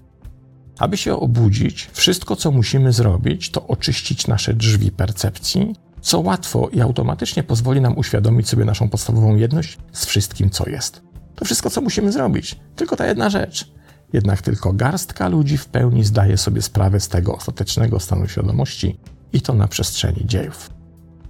Aby 0.80 0.98
się 0.98 1.20
obudzić, 1.20 1.90
wszystko 1.94 2.36
co 2.36 2.52
musimy 2.52 2.94
zrobić, 2.94 3.52
to 3.52 3.68
oczyścić 3.68 4.28
nasze 4.28 4.54
drzwi 4.54 4.92
percepcji 4.92 5.74
co 6.04 6.20
łatwo 6.20 6.70
i 6.70 6.82
automatycznie 6.82 7.44
pozwoli 7.44 7.82
nam 7.82 7.98
uświadomić 7.98 8.50
sobie 8.50 8.66
naszą 8.66 8.90
podstawową 8.90 9.36
jedność 9.36 9.78
z 9.92 10.06
wszystkim, 10.06 10.50
co 10.50 10.70
jest. 10.70 11.02
To 11.36 11.46
wszystko, 11.46 11.70
co 11.70 11.82
musimy 11.82 12.12
zrobić, 12.12 12.60
tylko 12.76 12.96
ta 12.96 13.08
jedna 13.08 13.30
rzecz. 13.30 13.72
Jednak 14.14 14.42
tylko 14.42 14.74
garstka 14.74 15.28
ludzi 15.28 15.58
w 15.58 15.66
pełni 15.66 16.04
zdaje 16.04 16.38
sobie 16.38 16.62
sprawę 16.62 17.00
z 17.00 17.08
tego 17.08 17.36
ostatecznego 17.36 18.00
stanu 18.00 18.28
świadomości 18.28 19.00
i 19.34 19.42
to 19.42 19.54
na 19.54 19.68
przestrzeni 19.68 20.26
dziejów. 20.26 20.70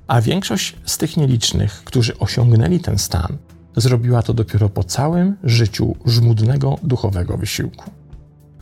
A 0.07 0.21
większość 0.21 0.75
z 0.85 0.97
tych 0.97 1.17
nielicznych, 1.17 1.83
którzy 1.85 2.17
osiągnęli 2.17 2.79
ten 2.79 2.97
stan, 2.97 3.37
zrobiła 3.75 4.21
to 4.21 4.33
dopiero 4.33 4.69
po 4.69 4.83
całym 4.83 5.35
życiu 5.43 5.95
żmudnego 6.05 6.77
duchowego 6.83 7.37
wysiłku. 7.37 7.91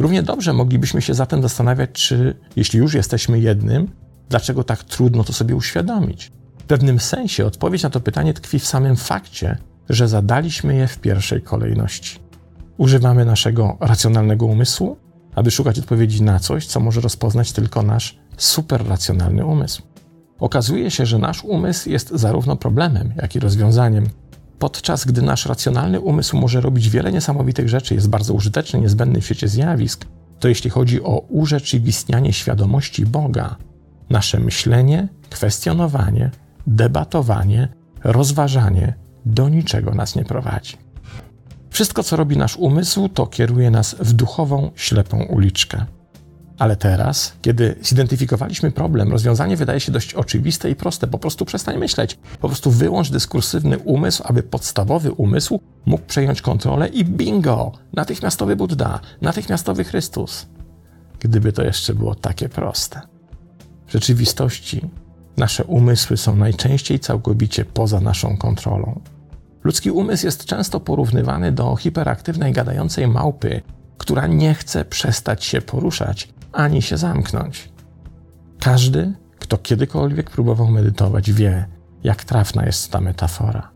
Równie 0.02 0.24
dobrze 0.24 0.54
moglibyśmy 0.54 1.02
się 1.02 1.14
zatem 1.14 1.42
zastanawiać, 1.42 1.90
czy 1.92 2.36
jeśli 2.56 2.80
już 2.80 2.94
jesteśmy 2.94 3.40
jednym, 3.40 3.88
Dlaczego 4.32 4.64
tak 4.64 4.84
trudno 4.84 5.24
to 5.24 5.34
sobie 5.34 5.56
uświadomić? 5.56 6.32
W 6.60 6.64
pewnym 6.64 7.00
sensie 7.00 7.46
odpowiedź 7.46 7.84
na 7.84 7.90
to 7.90 8.00
pytanie 8.00 8.34
tkwi 8.34 8.60
w 8.60 8.68
samym 8.68 8.96
fakcie, 8.96 9.58
że 9.90 10.08
zadaliśmy 10.08 10.76
je 10.76 10.88
w 10.88 10.98
pierwszej 10.98 11.42
kolejności. 11.42 12.20
Używamy 12.78 13.26
naszego 13.26 13.78
racjonalnego 13.80 14.46
umysłu, 14.46 14.98
aby 15.36 15.52
szukać 15.52 15.80
odpowiedzi 15.80 16.24
na 16.24 16.40
coś, 16.40 16.66
co 16.66 16.80
może 16.80 17.02
rozpoznać 17.02 17.52
tylko 17.52 17.84
nasz 17.84 18.20
superracjonalny 18.38 19.46
umysł. 19.46 19.82
Okazuje 20.40 20.92
się, 20.92 21.06
że 21.06 21.18
nasz 21.18 21.44
umysł 21.44 21.90
jest 21.90 22.10
zarówno 22.10 22.56
problemem, 22.56 23.14
jak 23.22 23.36
i 23.36 23.40
rozwiązaniem. 23.40 24.10
Podczas 24.62 25.06
gdy 25.06 25.22
nasz 25.22 25.46
racjonalny 25.46 26.00
umysł 26.00 26.38
może 26.38 26.62
robić 26.62 26.90
wiele 26.90 27.12
niesamowitych 27.12 27.70
rzeczy, 27.70 27.94
jest 27.94 28.10
bardzo 28.10 28.34
użyteczny, 28.34 28.80
niezbędny 28.80 29.22
w 29.22 29.26
świecie 29.26 29.48
zjawisk, 29.48 30.06
to 30.40 30.48
jeśli 30.48 30.70
chodzi 30.70 31.04
o 31.04 31.20
urzeczywistnianie 31.20 32.34
świadomości 32.34 33.06
Boga, 33.06 33.56
Nasze 34.10 34.40
myślenie, 34.40 35.08
kwestionowanie, 35.30 36.32
debatowanie, 36.68 37.68
rozważanie 38.04 38.94
do 39.26 39.50
niczego 39.50 39.96
nas 39.96 40.16
nie 40.16 40.26
prowadzi. 40.26 40.78
Wszystko, 41.70 42.04
co 42.04 42.16
robi 42.16 42.38
nasz 42.38 42.58
umysł, 42.58 43.10
to 43.10 43.28
kieruje 43.28 43.72
nas 43.72 43.96
w 44.00 44.14
duchową, 44.14 44.72
ślepą 44.76 45.24
uliczkę. 45.24 45.86
Ale 46.62 46.76
teraz, 46.76 47.34
kiedy 47.42 47.76
zidentyfikowaliśmy 47.82 48.72
problem, 48.72 49.12
rozwiązanie 49.12 49.58
wydaje 49.58 49.80
się 49.80 49.92
dość 49.92 50.14
oczywiste 50.14 50.70
i 50.70 50.76
proste. 50.76 51.08
Po 51.08 51.20
prostu 51.20 51.46
przestań 51.46 51.78
myśleć. 51.78 52.18
Po 52.42 52.48
prostu 52.48 52.72
wyłącz 52.72 53.10
dyskursywny 53.10 53.78
umysł, 53.78 54.24
aby 54.26 54.44
podstawowy 54.44 55.12
umysł 55.12 55.60
mógł 55.86 56.04
przejąć 56.04 56.42
kontrolę 56.42 56.88
i 56.88 57.06
bingo! 57.06 57.72
Natychmiastowy 57.94 58.56
Buddha, 58.56 59.00
natychmiastowy 59.22 59.84
Chrystus. 59.84 60.48
Gdyby 61.20 61.54
to 61.54 61.64
jeszcze 61.64 61.94
było 61.94 62.16
takie 62.16 62.50
proste. 62.50 63.02
W 63.88 63.92
rzeczywistości 63.92 64.82
nasze 65.38 65.64
umysły 65.64 66.18
są 66.18 66.36
najczęściej 66.36 67.00
całkowicie 67.00 67.66
poza 67.66 68.00
naszą 68.00 68.38
kontrolą. 68.38 69.02
Ludzki 69.64 69.92
umysł 69.92 70.26
jest 70.26 70.46
często 70.46 70.80
porównywany 70.80 71.52
do 71.52 71.76
hiperaktywnej, 71.76 72.54
gadającej 72.54 73.08
małpy, 73.08 73.62
która 73.98 74.28
nie 74.28 74.54
chce 74.54 74.86
przestać 74.86 75.46
się 75.46 75.62
poruszać 75.62 76.30
ani 76.54 76.82
się 76.82 76.98
zamknąć. 76.98 77.70
Każdy, 78.60 79.14
kto 79.40 79.58
kiedykolwiek 79.58 80.30
próbował 80.30 80.68
medytować, 80.68 81.32
wie, 81.32 81.66
jak 82.04 82.24
trafna 82.24 82.66
jest 82.66 82.92
ta 82.92 83.02
metafora. 83.02 83.72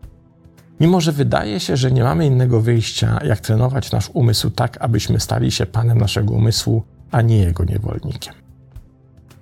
Mimo, 0.80 1.00
że 1.00 1.12
wydaje 1.12 1.60
się, 1.60 1.76
że 1.76 1.92
nie 1.92 2.02
mamy 2.02 2.26
innego 2.26 2.60
wyjścia, 2.60 3.18
jak 3.24 3.40
trenować 3.40 3.92
nasz 3.92 4.10
umysł 4.14 4.50
tak, 4.50 4.78
abyśmy 4.80 5.20
stali 5.20 5.50
się 5.50 5.66
panem 5.66 5.98
naszego 5.98 6.34
umysłu, 6.34 6.82
a 7.10 7.22
nie 7.22 7.38
jego 7.38 7.64
niewolnikiem. 7.64 8.34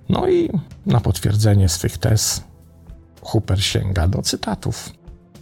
No 0.09 0.27
i 0.29 0.49
na 0.85 0.99
potwierdzenie 0.99 1.69
swych 1.69 1.97
tez 1.97 2.43
Hooper 3.21 3.63
sięga 3.63 4.07
do 4.07 4.21
cytatów. 4.21 4.89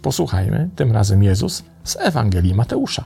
Posłuchajmy 0.02 0.70
tym 0.76 0.92
razem 0.92 1.22
Jezus 1.22 1.64
z 1.84 1.96
Ewangelii 1.96 2.54
Mateusza. 2.54 3.04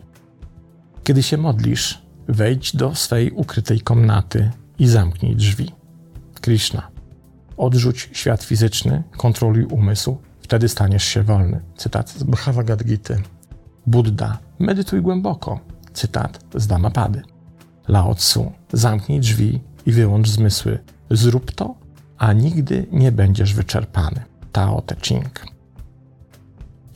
Kiedy 1.05 1.23
się 1.23 1.37
modlisz, 1.37 2.03
wejdź 2.29 2.77
do 2.77 2.95
swej 2.95 3.31
ukrytej 3.31 3.81
komnaty 3.81 4.51
i 4.79 4.89
zamknij 4.89 5.37
drzwi. 5.37 5.73
Krishna. 6.41 6.91
Odrzuć 7.57 8.11
świat 8.13 8.45
fizyczny, 8.45 9.03
kontroluj 9.17 9.65
umysł, 9.65 10.19
wtedy 10.41 10.69
staniesz 10.69 11.05
się 11.05 11.23
wolny. 11.23 11.61
Cytat 11.77 12.11
z 12.11 12.23
Bhagavad 12.23 12.85
Gita. 12.85 13.15
Buddha. 13.87 14.39
Medytuj 14.59 15.03
głęboko. 15.03 15.61
Cytat 15.93 16.45
z 16.55 16.67
Dhammapady. 16.67 17.23
Lao 17.89 18.15
Tzu. 18.15 18.53
Zamknij 18.73 19.21
drzwi 19.21 19.61
i 19.87 19.93
wyłącz 19.93 20.29
zmysły, 20.29 20.79
Zrób 21.11 21.53
to, 21.53 21.75
a 22.19 22.33
nigdy 22.33 22.87
nie 22.93 23.13
będziesz 23.13 23.55
wyczerpany. 23.55 24.25
Tao 24.53 24.83
Te 24.83 24.97
Ching. 25.03 25.58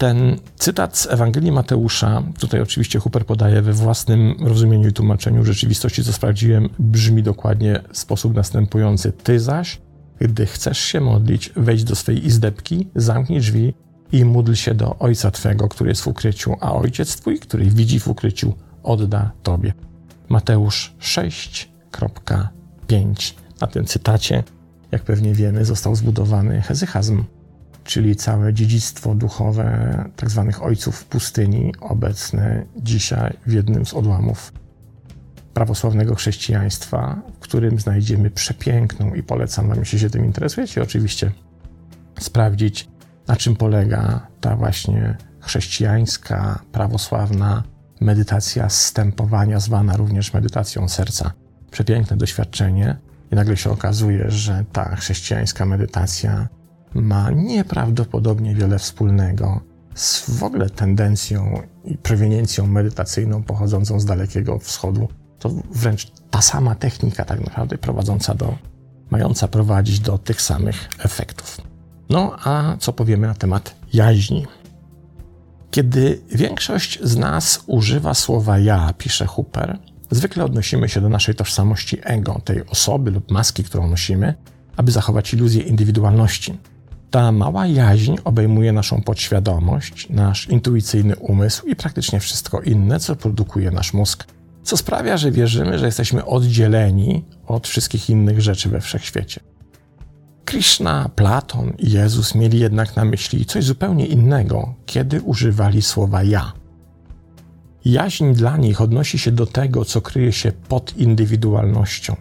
Ten 0.02 0.36
cytat 0.56 0.98
z 0.98 1.06
Ewangelii 1.06 1.52
Mateusza, 1.52 2.22
tutaj 2.38 2.60
oczywiście 2.60 2.98
Hooper 2.98 3.26
podaje 3.26 3.62
we 3.62 3.72
własnym 3.72 4.34
rozumieniu 4.40 4.88
i 4.88 4.92
tłumaczeniu 4.92 5.44
rzeczywistości, 5.44 6.04
co 6.04 6.12
sprawdziłem, 6.12 6.68
brzmi 6.78 7.22
dokładnie 7.22 7.80
w 7.92 7.98
sposób 7.98 8.34
następujący. 8.34 9.12
Ty 9.12 9.40
zaś, 9.40 9.80
gdy 10.20 10.46
chcesz 10.46 10.78
się 10.78 11.00
modlić, 11.00 11.52
wejdź 11.56 11.84
do 11.84 11.96
swej 11.96 12.26
izdebki, 12.26 12.88
zamknij 12.94 13.40
drzwi 13.40 13.74
i 14.12 14.24
módl 14.24 14.54
się 14.54 14.74
do 14.74 14.98
Ojca 14.98 15.30
Twego, 15.30 15.68
który 15.68 15.90
jest 15.90 16.02
w 16.02 16.06
ukryciu, 16.06 16.56
a 16.60 16.72
Ojciec 16.72 17.16
Twój, 17.16 17.38
który 17.38 17.64
widzi 17.64 18.00
w 18.00 18.08
ukryciu, 18.08 18.54
odda 18.82 19.32
Tobie. 19.42 19.72
Mateusz 20.28 20.94
6.5 21.00 23.34
na 23.60 23.66
tym 23.66 23.84
cytacie, 23.84 24.42
jak 24.92 25.02
pewnie 25.02 25.34
wiemy, 25.34 25.64
został 25.64 25.94
zbudowany 25.94 26.62
hezychazm. 26.62 27.24
Czyli 27.84 28.16
całe 28.16 28.54
dziedzictwo 28.54 29.14
duchowe 29.14 30.04
tzw. 30.16 30.48
Tak 30.52 30.62
ojców 30.62 31.04
pustyni, 31.04 31.74
obecne 31.80 32.64
dzisiaj 32.76 33.36
w 33.46 33.52
jednym 33.52 33.86
z 33.86 33.94
odłamów 33.94 34.52
prawosławnego 35.54 36.14
chrześcijaństwa, 36.14 37.22
w 37.36 37.38
którym 37.38 37.78
znajdziemy 37.78 38.30
przepiękną 38.30 39.14
i 39.14 39.22
polecam 39.22 39.68
Wam, 39.68 39.78
jeśli 39.78 39.98
się 39.98 40.10
tym 40.10 40.24
interesujecie, 40.24 40.82
oczywiście 40.82 41.32
sprawdzić, 42.20 42.88
na 43.28 43.36
czym 43.36 43.56
polega 43.56 44.26
ta 44.40 44.56
właśnie 44.56 45.16
chrześcijańska, 45.40 46.62
prawosławna 46.72 47.62
medytacja 48.00 48.68
zstępowania, 48.68 49.60
zwana 49.60 49.96
również 49.96 50.32
medytacją 50.32 50.88
serca. 50.88 51.32
Przepiękne 51.70 52.16
doświadczenie, 52.16 52.96
i 53.32 53.34
nagle 53.34 53.56
się 53.56 53.70
okazuje, 53.70 54.30
że 54.30 54.64
ta 54.72 54.96
chrześcijańska 54.96 55.66
medytacja 55.66 56.48
ma 56.94 57.30
nieprawdopodobnie 57.30 58.54
wiele 58.54 58.78
wspólnego 58.78 59.60
z 59.94 60.30
w 60.30 60.42
ogóle 60.42 60.70
tendencją 60.70 61.62
i 61.84 61.98
proweniencją 61.98 62.66
medytacyjną 62.66 63.42
pochodzącą 63.42 64.00
z 64.00 64.04
Dalekiego 64.04 64.58
Wschodu. 64.58 65.08
To 65.38 65.50
wręcz 65.70 66.10
ta 66.30 66.42
sama 66.42 66.74
technika, 66.74 67.24
tak 67.24 67.40
naprawdę 67.40 67.78
prowadząca 67.78 68.34
do, 68.34 68.54
mająca 69.10 69.48
prowadzić 69.48 70.00
do 70.00 70.18
tych 70.18 70.42
samych 70.42 70.88
efektów. 70.98 71.60
No 72.10 72.36
a 72.44 72.76
co 72.78 72.92
powiemy 72.92 73.26
na 73.26 73.34
temat 73.34 73.74
jaźni? 73.92 74.46
Kiedy 75.70 76.22
większość 76.30 76.98
z 77.02 77.16
nas 77.16 77.64
używa 77.66 78.14
słowa 78.14 78.58
ja, 78.58 78.94
pisze 78.98 79.26
Hooper, 79.26 79.78
zwykle 80.10 80.44
odnosimy 80.44 80.88
się 80.88 81.00
do 81.00 81.08
naszej 81.08 81.34
tożsamości 81.34 81.98
ego, 82.02 82.40
tej 82.44 82.66
osoby 82.66 83.10
lub 83.10 83.30
maski, 83.30 83.64
którą 83.64 83.88
nosimy, 83.88 84.34
aby 84.76 84.92
zachować 84.92 85.34
iluzję 85.34 85.62
indywidualności. 85.62 86.58
Ta 87.12 87.32
mała 87.32 87.66
jaźń 87.66 88.16
obejmuje 88.24 88.72
naszą 88.72 89.02
podświadomość, 89.02 90.08
nasz 90.10 90.48
intuicyjny 90.48 91.16
umysł 91.16 91.66
i 91.66 91.76
praktycznie 91.76 92.20
wszystko 92.20 92.60
inne, 92.60 93.00
co 93.00 93.16
produkuje 93.16 93.70
nasz 93.70 93.92
mózg, 93.92 94.26
co 94.62 94.76
sprawia, 94.76 95.16
że 95.16 95.30
wierzymy, 95.30 95.78
że 95.78 95.86
jesteśmy 95.86 96.24
oddzieleni 96.24 97.24
od 97.46 97.68
wszystkich 97.68 98.10
innych 98.10 98.40
rzeczy 98.40 98.68
we 98.68 98.80
wszechświecie. 98.80 99.40
Krishna, 100.44 101.10
Platon 101.16 101.72
i 101.78 101.90
Jezus 101.90 102.34
mieli 102.34 102.58
jednak 102.58 102.96
na 102.96 103.04
myśli 103.04 103.44
coś 103.44 103.64
zupełnie 103.64 104.06
innego, 104.06 104.74
kiedy 104.86 105.22
używali 105.22 105.82
słowa 105.82 106.22
ja. 106.22 106.52
Jaźń 107.84 108.32
dla 108.32 108.56
nich 108.56 108.80
odnosi 108.80 109.18
się 109.18 109.30
do 109.30 109.46
tego, 109.46 109.84
co 109.84 110.00
kryje 110.00 110.32
się 110.32 110.52
pod 110.52 110.96
indywidualnością. 110.96 112.16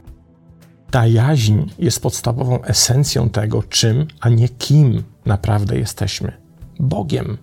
Ta 0.92 1.08
jaźń 1.08 1.62
jest 1.80 2.02
podstawową 2.02 2.64
esencją 2.64 3.30
tego, 3.30 3.64
czym, 3.64 4.08
a 4.20 4.30
nie 4.30 4.50
kim 4.50 5.04
naprawdę 5.26 5.78
jesteśmy. 5.78 6.32
Bogiem, 6.80 7.38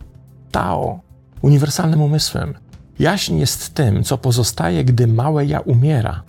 Tao, 0.50 1.00
uniwersalnym 1.42 2.02
umysłem. 2.02 2.54
Jaźń 2.98 3.38
jest 3.38 3.74
tym, 3.74 4.04
co 4.04 4.18
pozostaje, 4.18 4.84
gdy 4.84 5.06
małe 5.06 5.46
ja 5.46 5.60
umiera. 5.60 6.22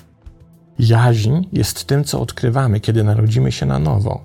Jaźń 0.79 1.41
jest 1.53 1.86
tym, 1.86 2.03
co 2.03 2.21
odkrywamy, 2.21 2.79
kiedy 2.79 3.03
narodzimy 3.03 3.51
się 3.51 3.65
na 3.65 3.79
nowo. 3.79 4.21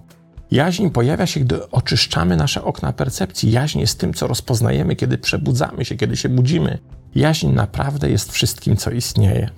Jaźń 0.51 0.91
pojawia 0.91 1.27
się, 1.27 1.41
gdy 1.41 1.71
oczyszczamy 1.71 2.37
nasze 2.37 2.65
okna 2.65 2.93
percepcji. 2.93 3.53
Jaźń 3.53 3.79
jest 3.79 4.01
tym, 4.01 4.15
co 4.15 4.27
rozpoznajemy, 4.27 4.97
kiedy 4.97 5.19
przebudzamy 5.19 5.85
się, 5.85 5.97
kiedy 5.97 6.17
się 6.17 6.29
budzimy. 6.29 6.79
Jaźń 7.15 7.49
naprawdę 7.49 8.11
jest 8.11 8.33
wszystkim, 8.33 8.77
co 8.77 8.91
istnieje. 8.91 9.51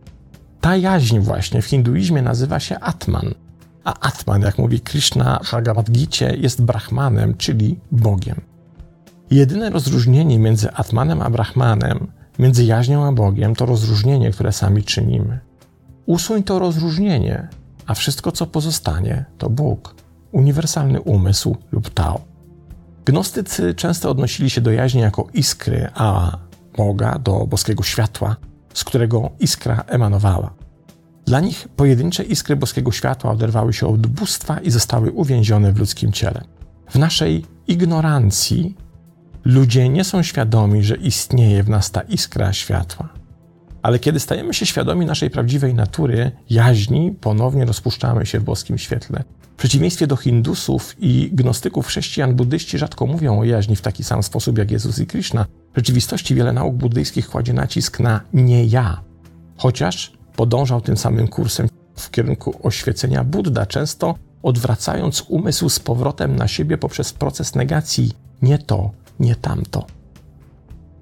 Ta 0.61 0.77
jaźń 0.77 1.19
właśnie 1.19 1.63
w 1.63 1.67
hinduizmie 1.67 2.23
nazywa 2.23 2.61
się 2.61 2.79
Atman. 2.79 3.35
A 3.85 3.95
Atman, 4.01 4.43
jak 4.43 4.59
mówi 4.59 4.81
Krishna 4.81 5.41
w 5.45 5.51
Bhagavad 5.51 5.91
Gita, 5.91 6.25
jest 6.25 6.63
Brahmanem, 6.63 7.37
czyli 7.37 7.79
Bogiem. 7.93 8.41
Jedyne 9.31 9.71
rozróżnienie 9.71 10.39
między 10.39 10.73
Atmanem 10.73 11.23
a 11.23 11.31
Brahmanem, 11.31 12.07
między 12.39 12.65
jaźnią 12.65 13.07
a 13.07 13.13
Bogiem, 13.13 13.55
to 13.55 13.67
rozróżnienie, 13.67 14.31
które 14.31 14.53
sami 14.53 14.85
czynimy. 14.85 15.41
Usuń 16.07 16.43
to 16.43 16.59
rozróżnienie, 16.59 17.49
a 17.87 17.95
wszystko, 17.95 18.33
co 18.33 18.47
pozostanie, 18.47 19.25
to 19.39 19.51
Bóg, 19.51 19.95
uniwersalny 20.33 21.01
umysł 21.01 21.57
lub 21.73 21.91
Tao. 21.91 22.21
Gnostycy 23.05 23.75
często 23.75 24.11
odnosili 24.11 24.51
się 24.51 24.61
do 24.61 24.71
jaźni 24.71 25.01
jako 25.01 25.27
iskry, 25.35 25.89
a 25.95 26.39
Boga, 26.77 27.19
do 27.19 27.47
boskiego 27.47 27.83
światła, 27.83 28.37
z 28.77 28.85
którego 28.85 29.31
iskra 29.41 29.85
emanowała. 29.87 30.55
Dla 31.27 31.41
nich 31.41 31.69
pojedyncze 31.77 32.23
iskry 32.25 32.57
boskiego 32.57 32.93
światła 32.93 33.31
oderwały 33.31 33.73
się 33.73 33.87
od 33.87 34.07
bóstwa 34.07 34.61
i 34.61 34.71
zostały 34.71 35.13
uwięzione 35.13 35.73
w 35.73 35.79
ludzkim 35.79 36.13
ciele. 36.13 36.45
W 36.91 36.99
naszej 36.99 37.45
ignorancji 37.69 38.77
ludzie 39.45 39.89
nie 39.89 40.05
są 40.05 40.23
świadomi, 40.23 40.83
że 40.83 40.97
istnieje 40.97 41.63
w 41.63 41.69
nas 41.69 41.91
ta 41.91 42.01
iskra 42.01 42.53
światła. 42.53 43.09
Ale 43.83 43.99
kiedy 43.99 44.21
stajemy 44.21 44.55
się 44.55 44.67
świadomi 44.67 45.07
naszej 45.07 45.31
prawdziwej 45.31 45.75
natury, 45.75 46.31
jaźni, 46.51 47.13
ponownie 47.21 47.65
rozpuszczamy 47.65 48.27
się 48.27 48.41
w 48.41 48.45
boskim 48.45 48.79
świetle. 48.79 49.25
W 49.57 49.59
przeciwieństwie 49.59 50.07
do 50.07 50.17
Hindusów 50.17 50.95
i 50.99 51.31
gnostyków 51.33 51.87
chrześcijan, 51.87 52.35
buddyści 52.35 52.79
rzadko 52.79 53.07
mówią 53.07 53.41
o 53.41 53.45
jaźni 53.45 53.77
w 53.77 53.81
taki 53.81 54.05
sam 54.05 54.23
sposób 54.23 54.59
jak 54.59 54.71
Jezus 54.71 54.99
i 54.99 55.07
Krishna. 55.07 55.47
W 55.73 55.77
rzeczywistości 55.77 56.35
wiele 56.35 56.53
nauk 56.53 56.75
buddyjskich 56.75 57.29
kładzie 57.29 57.53
nacisk 57.53 58.01
na 58.01 58.21
nie 58.33 58.65
ja, 58.65 59.01
chociaż 59.57 60.13
podążał 60.37 60.81
tym 60.81 60.97
samym 60.97 61.29
kursem 61.29 61.69
w 61.97 62.11
kierunku 62.11 62.55
oświecenia 62.63 63.25
Buddha, 63.25 63.67
często 63.67 64.15
odwracając 64.43 65.25
umysł 65.29 65.69
z 65.69 65.79
powrotem 65.81 66.37
na 66.37 66.49
siebie 66.49 66.79
poprzez 66.79 67.13
proces 67.13 67.55
negacji 67.55 68.13
nie 68.43 68.59
to, 68.59 68.91
nie 69.21 69.35
tamto. 69.37 69.87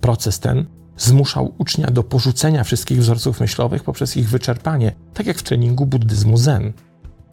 Proces 0.01 0.41
ten 0.41 0.67
zmuszał 0.97 1.55
ucznia 1.59 1.91
do 1.91 2.03
porzucenia 2.03 2.65
wszystkich 2.65 2.99
wzorców 2.99 3.41
myślowych 3.41 3.85
poprzez 3.85 4.17
ich 4.17 4.29
wyczerpanie, 4.29 4.93
tak 5.15 5.27
jak 5.27 5.39
w 5.39 5.43
treningu 5.43 5.87
buddyzmu 5.87 6.37
Zen. 6.37 6.73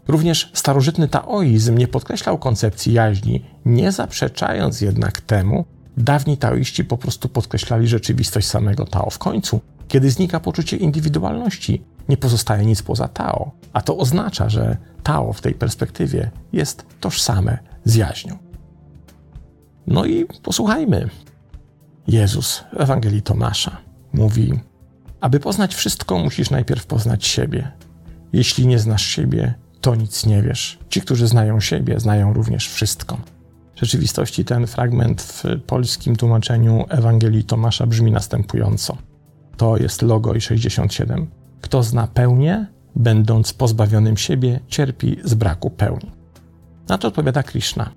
Również 0.08 0.52
starożytny 0.54 1.08
taoizm 1.08 1.78
nie 1.78 1.88
podkreślał 1.88 2.38
koncepcji 2.38 2.94
jaźni, 2.94 3.46
nie 3.66 3.92
zaprzeczając 3.92 4.82
jednak 4.82 5.22
temu, 5.22 5.66
dawni 5.98 6.38
taoiści 6.38 6.86
po 6.86 6.98
prostu 6.98 7.30
podkreślali 7.30 7.88
rzeczywistość 7.88 8.48
samego 8.48 8.86
Tao. 8.86 9.10
W 9.10 9.18
końcu, 9.18 9.62
kiedy 9.88 10.12
znika 10.12 10.40
poczucie 10.40 10.78
indywidualności, 10.78 11.84
nie 12.10 12.18
pozostaje 12.18 12.66
nic 12.66 12.82
poza 12.82 13.08
Tao, 13.08 13.52
a 13.74 13.82
to 13.82 13.98
oznacza, 13.98 14.50
że 14.50 14.78
Tao 15.04 15.34
w 15.34 15.42
tej 15.42 15.54
perspektywie 15.54 16.32
jest 16.54 16.86
tożsame 17.00 17.58
z 17.86 17.96
jaźnią. 17.96 18.38
No 19.88 20.06
i 20.06 20.26
posłuchajmy. 20.44 21.10
Jezus 22.08 22.64
w 22.74 22.82
Ewangelii 22.82 23.22
Tomasza 23.22 23.78
mówi: 24.14 24.60
Aby 25.22 25.40
poznać 25.40 25.76
wszystko, 25.76 26.20
musisz 26.20 26.50
najpierw 26.50 26.86
poznać 26.86 27.26
siebie. 27.26 27.72
Jeśli 28.34 28.68
nie 28.68 28.80
znasz 28.80 29.06
siebie, 29.06 29.54
to 29.82 29.96
nic 29.96 30.26
nie 30.26 30.42
wiesz. 30.42 30.80
Ci, 30.90 31.02
którzy 31.02 31.28
znają 31.28 31.60
siebie, 31.60 32.00
znają 32.00 32.34
również 32.34 32.70
wszystko. 32.70 33.18
W 33.76 33.80
rzeczywistości 33.80 34.46
ten 34.46 34.68
fragment 34.68 35.22
w 35.22 35.44
polskim 35.68 36.16
tłumaczeniu 36.16 36.86
Ewangelii 36.90 37.44
Tomasza 37.44 37.88
brzmi 37.88 38.12
następująco. 38.12 38.98
To 39.58 39.78
jest 39.78 40.02
logo 40.02 40.34
i 40.34 40.42
67. 40.42 41.28
Kto 41.62 41.84
zna 41.84 42.08
pełnię, 42.08 42.66
będąc 42.96 43.54
pozbawionym 43.54 44.18
siebie, 44.18 44.60
cierpi 44.68 45.18
z 45.24 45.34
braku 45.34 45.70
pełni. 45.70 46.12
Na 46.90 46.98
to 46.98 47.08
odpowiada 47.08 47.44
Krishna. 47.44 47.90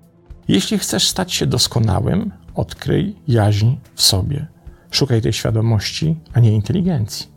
Jeśli 0.47 0.79
chcesz 0.79 1.07
stać 1.07 1.33
się 1.33 1.45
doskonałym, 1.45 2.31
odkryj 2.55 3.15
jaźń 3.27 3.75
w 3.95 4.01
sobie. 4.01 4.47
Szukaj 4.91 5.21
tej 5.21 5.33
świadomości, 5.33 6.15
a 6.33 6.39
nie 6.39 6.51
inteligencji. 6.51 7.27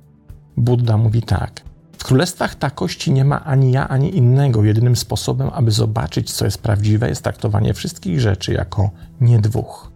Buddha 0.57 0.97
mówi 0.97 1.23
tak: 1.23 1.63
w 1.99 2.05
królestwach 2.05 2.55
takości 2.55 3.13
nie 3.13 3.25
ma 3.25 3.45
ani 3.45 3.73
ja, 3.73 3.89
ani 3.89 4.17
innego. 4.17 4.65
Jedynym 4.65 4.97
sposobem, 4.97 5.51
aby 5.53 5.71
zobaczyć, 5.71 6.33
co 6.33 6.45
jest 6.45 6.63
prawdziwe, 6.63 7.09
jest 7.09 7.23
traktowanie 7.23 7.75
wszystkich 7.75 8.21
rzeczy 8.21 8.53
jako 8.53 8.91
nie 9.21 9.39
dwóch. 9.39 9.93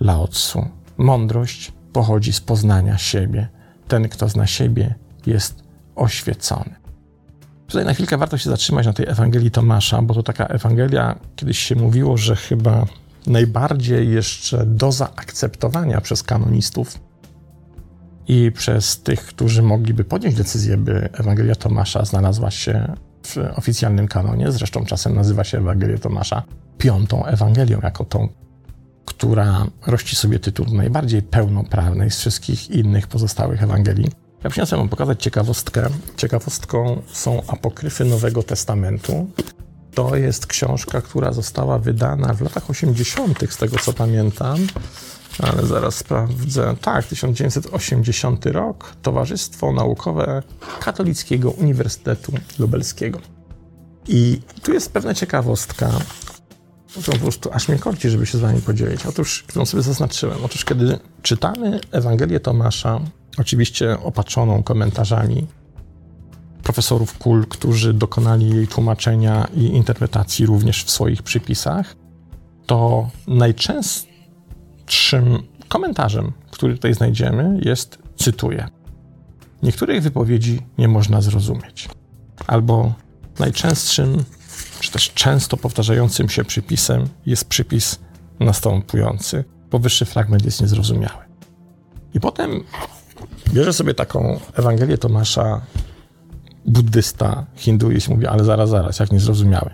Lao 0.00 0.28
Tzu. 0.28 0.68
Mądrość 0.96 1.72
pochodzi 1.92 2.32
z 2.32 2.40
poznania 2.40 2.98
siebie. 2.98 3.48
Ten, 3.88 4.08
kto 4.08 4.28
zna 4.28 4.46
siebie, 4.46 4.94
jest 5.26 5.62
oświecony. 5.96 6.74
Tutaj 7.66 7.84
na 7.84 7.94
chwilkę 7.94 8.18
warto 8.18 8.38
się 8.38 8.50
zatrzymać 8.50 8.86
na 8.86 8.92
tej 8.92 9.08
Ewangelii 9.08 9.50
Tomasza, 9.50 10.02
bo 10.02 10.14
to 10.14 10.22
taka 10.22 10.46
Ewangelia, 10.46 11.18
kiedyś 11.36 11.58
się 11.58 11.76
mówiło, 11.76 12.16
że 12.16 12.36
chyba 12.36 12.86
najbardziej 13.26 14.10
jeszcze 14.10 14.66
do 14.66 14.92
zaakceptowania 14.92 16.00
przez 16.00 16.22
kanonistów 16.22 17.09
i 18.30 18.52
przez 18.52 19.02
tych, 19.02 19.26
którzy 19.26 19.62
mogliby 19.62 20.04
podjąć 20.04 20.34
decyzję, 20.34 20.76
by 20.76 21.08
Ewangelia 21.12 21.54
Tomasza 21.54 22.04
znalazła 22.04 22.50
się 22.50 22.94
w 23.26 23.36
oficjalnym 23.56 24.08
kanonie. 24.08 24.52
Zresztą 24.52 24.84
czasem 24.84 25.14
nazywa 25.14 25.44
się 25.44 25.58
Ewangelię 25.58 25.98
Tomasza 25.98 26.42
piątą 26.78 27.24
Ewangelią, 27.24 27.80
jako 27.82 28.04
tą, 28.04 28.28
która 29.04 29.66
rości 29.86 30.16
sobie 30.16 30.38
tytuł 30.38 30.66
najbardziej 30.66 31.22
pełnoprawnej 31.22 32.10
z 32.10 32.16
wszystkich 32.16 32.70
innych 32.70 33.06
pozostałych 33.06 33.62
Ewangelii. 33.62 34.10
Ja 34.44 34.50
przyniosłem 34.50 34.80
wam 34.80 34.88
pokazać 34.88 35.22
ciekawostkę. 35.22 35.86
Ciekawostką 36.16 37.02
są 37.12 37.42
apokryfy 37.46 38.04
Nowego 38.04 38.42
Testamentu. 38.42 39.30
To 39.94 40.16
jest 40.16 40.46
książka, 40.46 41.00
która 41.00 41.32
została 41.32 41.78
wydana 41.78 42.34
w 42.34 42.40
latach 42.40 42.70
80., 42.70 43.38
z 43.50 43.56
tego 43.56 43.76
co 43.78 43.92
pamiętam, 43.92 44.66
ale 45.42 45.66
zaraz 45.66 45.94
sprawdzę. 45.94 46.76
Tak, 46.80 47.06
1980 47.06 48.46
rok. 48.46 48.92
Towarzystwo 49.02 49.72
Naukowe 49.72 50.42
Katolickiego 50.80 51.50
Uniwersytetu 51.50 52.32
Lubelskiego. 52.58 53.18
I 54.08 54.40
tu 54.62 54.72
jest 54.72 54.92
pewna 54.92 55.14
ciekawostka, 55.14 55.90
którą 56.88 57.18
po 57.18 57.22
prostu 57.22 57.52
aż 57.52 57.68
mnie 57.68 57.78
korci, 57.78 58.10
żeby 58.10 58.26
się 58.26 58.38
z 58.38 58.40
wami 58.40 58.60
podzielić. 58.60 59.06
Otóż, 59.06 59.44
którą 59.48 59.66
sobie 59.66 59.82
zaznaczyłem. 59.82 60.38
Otóż, 60.44 60.64
kiedy 60.64 60.98
czytamy 61.22 61.80
Ewangelię 61.92 62.40
Tomasza, 62.40 63.00
oczywiście 63.38 64.00
opatrzoną 64.00 64.62
komentarzami 64.62 65.46
profesorów 66.62 67.18
KUL, 67.18 67.46
którzy 67.48 67.94
dokonali 67.94 68.50
jej 68.50 68.68
tłumaczenia 68.68 69.48
i 69.54 69.64
interpretacji 69.64 70.46
również 70.46 70.84
w 70.84 70.90
swoich 70.90 71.22
przypisach, 71.22 71.96
to 72.66 73.10
najczęstszym 74.90 75.42
komentarzem, 75.68 76.32
który 76.50 76.74
tutaj 76.74 76.94
znajdziemy, 76.94 77.60
jest, 77.62 77.98
cytuję, 78.16 78.68
niektórych 79.62 80.02
wypowiedzi 80.02 80.60
nie 80.78 80.88
można 80.88 81.20
zrozumieć. 81.20 81.88
Albo 82.46 82.94
najczęstszym, 83.38 84.24
czy 84.80 84.90
też 84.90 85.10
często 85.14 85.56
powtarzającym 85.56 86.28
się 86.28 86.44
przypisem 86.44 87.08
jest 87.26 87.48
przypis 87.48 87.98
następujący. 88.40 89.44
Powyższy 89.70 90.04
fragment 90.04 90.44
jest 90.44 90.60
niezrozumiały. 90.60 91.24
I 92.14 92.20
potem 92.20 92.64
bierze 93.52 93.72
sobie 93.72 93.94
taką 93.94 94.40
Ewangelię 94.54 94.98
Tomasza 94.98 95.60
buddysta, 96.66 97.46
hinduizm 97.56 98.12
mówi, 98.12 98.26
ale 98.26 98.44
zaraz, 98.44 98.70
zaraz, 98.70 98.98
jak 98.98 99.12
niezrozumiały. 99.12 99.70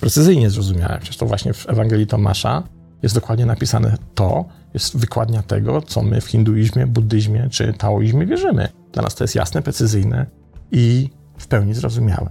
Precyzyjnie 0.00 0.50
zrozumiałem. 0.50 0.98
Przecież 1.00 1.16
to 1.16 1.26
właśnie 1.26 1.52
w 1.52 1.68
Ewangelii 1.68 2.06
Tomasza 2.06 2.62
jest 3.02 3.14
dokładnie 3.14 3.46
napisane 3.46 3.96
to, 4.14 4.44
jest 4.74 4.96
wykładnia 4.96 5.42
tego, 5.42 5.82
co 5.82 6.02
my 6.02 6.20
w 6.20 6.26
hinduizmie, 6.26 6.86
buddyzmie 6.86 7.48
czy 7.50 7.72
taoizmie 7.72 8.26
wierzymy. 8.26 8.68
Dla 8.92 9.02
nas 9.02 9.14
to 9.14 9.24
jest 9.24 9.34
jasne, 9.34 9.62
precyzyjne 9.62 10.26
i 10.72 11.10
w 11.38 11.46
pełni 11.46 11.74
zrozumiałe. 11.74 12.30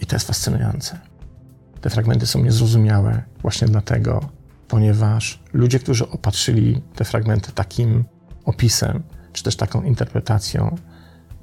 I 0.00 0.06
to 0.06 0.16
jest 0.16 0.26
fascynujące. 0.26 0.98
Te 1.80 1.90
fragmenty 1.90 2.26
są 2.26 2.44
niezrozumiałe 2.44 3.22
właśnie 3.42 3.68
dlatego, 3.68 4.20
ponieważ 4.68 5.42
ludzie, 5.52 5.78
którzy 5.78 6.08
opatrzyli 6.08 6.82
te 6.94 7.04
fragmenty 7.04 7.52
takim 7.52 8.04
opisem, 8.44 9.02
czy 9.32 9.42
też 9.42 9.56
taką 9.56 9.82
interpretacją, 9.82 10.76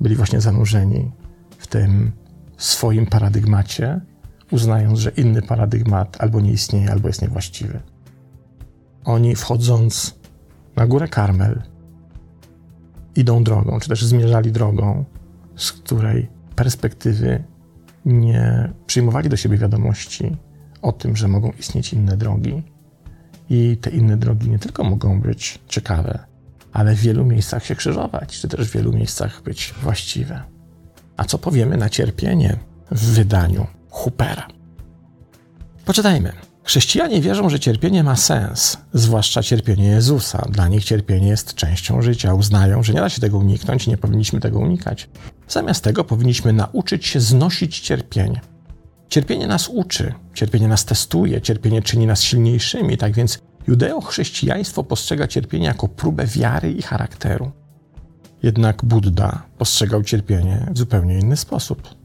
byli 0.02 0.15
właśnie 0.15 0.41
zanurzeni 0.41 1.12
w 1.58 1.67
tym 1.67 2.12
swoim 2.58 3.06
paradygmacie, 3.06 4.02
uznając, 4.52 5.00
że 5.00 5.10
inny 5.10 5.41
paradygmat 5.41 6.17
albo 6.19 6.41
nie 6.41 6.52
istnieje, 6.52 6.91
albo 6.91 7.08
jest 7.08 7.22
niewłaściwy. 7.22 7.80
Oni 9.05 9.35
wchodząc 9.35 10.15
na 10.75 10.88
górę 10.88 11.07
Karmel, 11.07 11.62
idą 13.15 13.43
drogą, 13.43 13.79
czy 13.79 13.89
też 13.89 14.05
zmierzali 14.05 14.51
drogą, 14.51 15.05
z 15.55 15.71
której 15.71 16.27
perspektywy 16.55 17.43
nie 18.05 18.73
przyjmowali 18.88 19.29
do 19.29 19.38
siebie 19.38 19.57
wiadomości 19.57 20.38
o 20.81 20.91
tym, 20.91 21.15
że 21.15 21.27
mogą 21.27 21.51
istnieć 21.59 21.93
inne 21.93 22.17
drogi. 22.17 22.63
I 23.49 23.77
te 23.81 23.89
inne 23.89 24.17
drogi 24.17 24.49
nie 24.49 24.59
tylko 24.59 24.83
mogą 24.83 25.21
być 25.21 25.59
ciekawe, 25.67 26.19
ale 26.73 26.95
w 26.95 26.99
wielu 26.99 27.25
miejscach 27.25 27.65
się 27.65 27.75
krzyżować, 27.75 28.39
czy 28.39 28.47
też 28.47 28.69
w 28.69 28.73
wielu 28.73 28.93
miejscach 28.93 29.41
być 29.43 29.73
właściwe. 29.81 30.43
A 31.17 31.25
co 31.25 31.38
powiemy 31.38 31.77
na 31.77 31.89
cierpienie 31.89 32.57
w 32.91 33.05
wydaniu 33.05 33.67
Hoopera? 33.89 34.47
Poczytajmy. 35.85 36.48
Chrześcijanie 36.69 37.21
wierzą, 37.21 37.49
że 37.49 37.60
cierpienie 37.60 38.03
ma 38.03 38.15
sens, 38.15 38.77
zwłaszcza 38.93 39.43
cierpienie 39.43 39.88
Jezusa. 39.88 40.45
Dla 40.49 40.67
nich 40.67 40.84
cierpienie 40.84 41.27
jest 41.27 41.53
częścią 41.53 42.01
życia. 42.01 42.34
Uznają, 42.34 42.84
że 42.84 42.93
nie 42.93 42.99
da 42.99 43.10
się 43.10 43.21
tego 43.21 43.38
uniknąć 43.38 43.88
i 43.88 43.89
nie 43.89 43.97
powinniśmy 43.97 44.39
tego 44.39 44.60
unikać. 44.60 45.10
Zamiast 45.47 45.84
tego 45.84 46.03
powinniśmy 46.03 46.53
nauczyć 46.53 47.05
się 47.05 47.19
znosić 47.19 47.79
cierpienie. 47.79 48.41
Cierpienie 49.08 49.47
nas 49.47 49.67
uczy, 49.67 50.13
cierpienie 50.34 50.67
nas 50.67 50.86
testuje, 50.86 51.41
cierpienie 51.41 51.82
czyni 51.82 52.08
nas 52.08 52.21
silniejszymi. 52.21 52.97
Tak 52.97 53.13
więc 53.13 53.39
judeo-chrześcijaństwo 53.67 54.84
postrzega 54.84 55.27
cierpienie 55.27 55.65
jako 55.65 55.88
próbę 55.88 56.27
wiary 56.27 56.71
i 56.71 56.82
charakteru. 56.82 57.51
Jednak 58.43 58.86
Buddha 58.86 59.43
postrzegał 59.58 60.03
cierpienie 60.03 60.67
w 60.71 60.77
zupełnie 60.77 61.19
inny 61.19 61.38
sposób. 61.38 61.95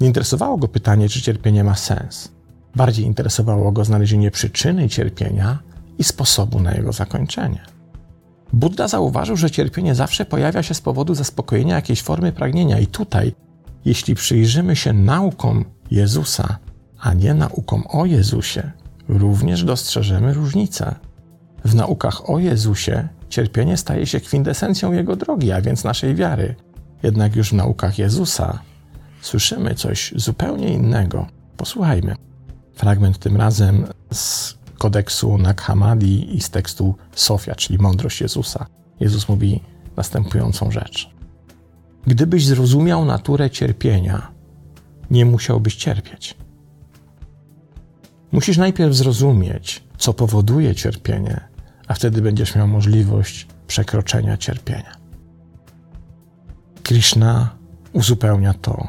Nie 0.00 0.06
interesowało 0.06 0.56
go 0.56 0.68
pytanie, 0.68 1.08
czy 1.08 1.22
cierpienie 1.22 1.64
ma 1.64 1.74
sens. 1.74 2.41
Bardziej 2.76 3.04
interesowało 3.04 3.72
go 3.72 3.84
znalezienie 3.84 4.30
przyczyny 4.30 4.88
cierpienia 4.88 5.58
i 5.98 6.04
sposobu 6.04 6.60
na 6.60 6.74
jego 6.74 6.92
zakończenie. 6.92 7.60
Buddha 8.52 8.88
zauważył, 8.88 9.36
że 9.36 9.50
cierpienie 9.50 9.94
zawsze 9.94 10.24
pojawia 10.24 10.62
się 10.62 10.74
z 10.74 10.80
powodu 10.80 11.14
zaspokojenia 11.14 11.74
jakiejś 11.74 12.02
formy 12.02 12.32
pragnienia, 12.32 12.78
i 12.78 12.86
tutaj, 12.86 13.34
jeśli 13.84 14.14
przyjrzymy 14.14 14.76
się 14.76 14.92
naukom 14.92 15.64
Jezusa, 15.90 16.58
a 17.00 17.14
nie 17.14 17.34
naukom 17.34 17.84
o 17.88 18.06
Jezusie, 18.06 18.70
również 19.08 19.64
dostrzeżemy 19.64 20.34
różnicę. 20.34 20.94
W 21.64 21.74
naukach 21.74 22.30
o 22.30 22.38
Jezusie 22.38 23.08
cierpienie 23.28 23.76
staje 23.76 24.06
się 24.06 24.20
kwintesencją 24.20 24.92
Jego 24.92 25.16
drogi, 25.16 25.52
a 25.52 25.60
więc 25.60 25.84
naszej 25.84 26.14
wiary. 26.14 26.54
Jednak 27.02 27.36
już 27.36 27.50
w 27.50 27.52
naukach 27.52 27.98
Jezusa 27.98 28.58
słyszymy 29.20 29.74
coś 29.74 30.12
zupełnie 30.16 30.68
innego. 30.68 31.26
Posłuchajmy. 31.56 32.14
Fragment 32.74 33.18
tym 33.18 33.36
razem 33.36 33.86
z 34.12 34.54
kodeksu 34.78 35.38
Nag 35.38 35.60
Hammadi 35.60 36.36
i 36.36 36.40
z 36.40 36.50
tekstu 36.50 36.94
Sofia, 37.14 37.54
czyli 37.54 37.78
mądrość 37.78 38.20
Jezusa. 38.20 38.66
Jezus 39.00 39.28
mówi 39.28 39.60
następującą 39.96 40.70
rzecz. 40.70 41.10
Gdybyś 42.06 42.46
zrozumiał 42.46 43.04
naturę 43.04 43.50
cierpienia, 43.50 44.30
nie 45.10 45.24
musiałbyś 45.24 45.76
cierpieć. 45.76 46.34
Musisz 48.32 48.56
najpierw 48.56 48.94
zrozumieć, 48.94 49.84
co 49.98 50.14
powoduje 50.14 50.74
cierpienie, 50.74 51.40
a 51.86 51.94
wtedy 51.94 52.22
będziesz 52.22 52.54
miał 52.54 52.68
możliwość 52.68 53.46
przekroczenia 53.66 54.36
cierpienia. 54.36 54.96
Krishna 56.82 57.56
uzupełnia 57.92 58.54
to 58.54 58.88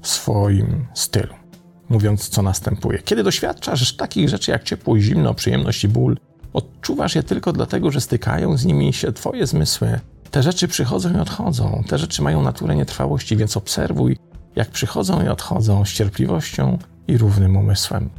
w 0.00 0.08
swoim 0.08 0.86
stylu 0.94 1.41
mówiąc, 1.88 2.28
co 2.28 2.42
następuje. 2.42 2.98
Kiedy 2.98 3.22
doświadczasz 3.22 3.96
takich 3.96 4.28
rzeczy 4.28 4.50
jak 4.50 4.64
ciepło 4.64 4.98
zimno, 4.98 5.34
przyjemność 5.34 5.84
i 5.84 5.88
ból, 5.88 6.16
odczuwasz 6.52 7.14
je 7.14 7.22
tylko 7.22 7.52
dlatego, 7.52 7.90
że 7.90 8.00
stykają 8.00 8.56
z 8.56 8.64
nimi 8.64 8.92
się 8.92 9.12
Twoje 9.12 9.46
zmysły. 9.46 10.00
Te 10.30 10.42
rzeczy 10.42 10.68
przychodzą 10.68 11.16
i 11.16 11.20
odchodzą, 11.20 11.84
te 11.88 11.98
rzeczy 11.98 12.22
mają 12.22 12.42
naturę 12.42 12.76
nietrwałości, 12.76 13.36
więc 13.36 13.56
obserwuj, 13.56 14.16
jak 14.56 14.70
przychodzą 14.70 15.24
i 15.24 15.28
odchodzą 15.28 15.84
z 15.84 15.92
cierpliwością 15.92 16.78
i 17.08 17.18
równym 17.18 17.56
umysłem. 17.56 18.10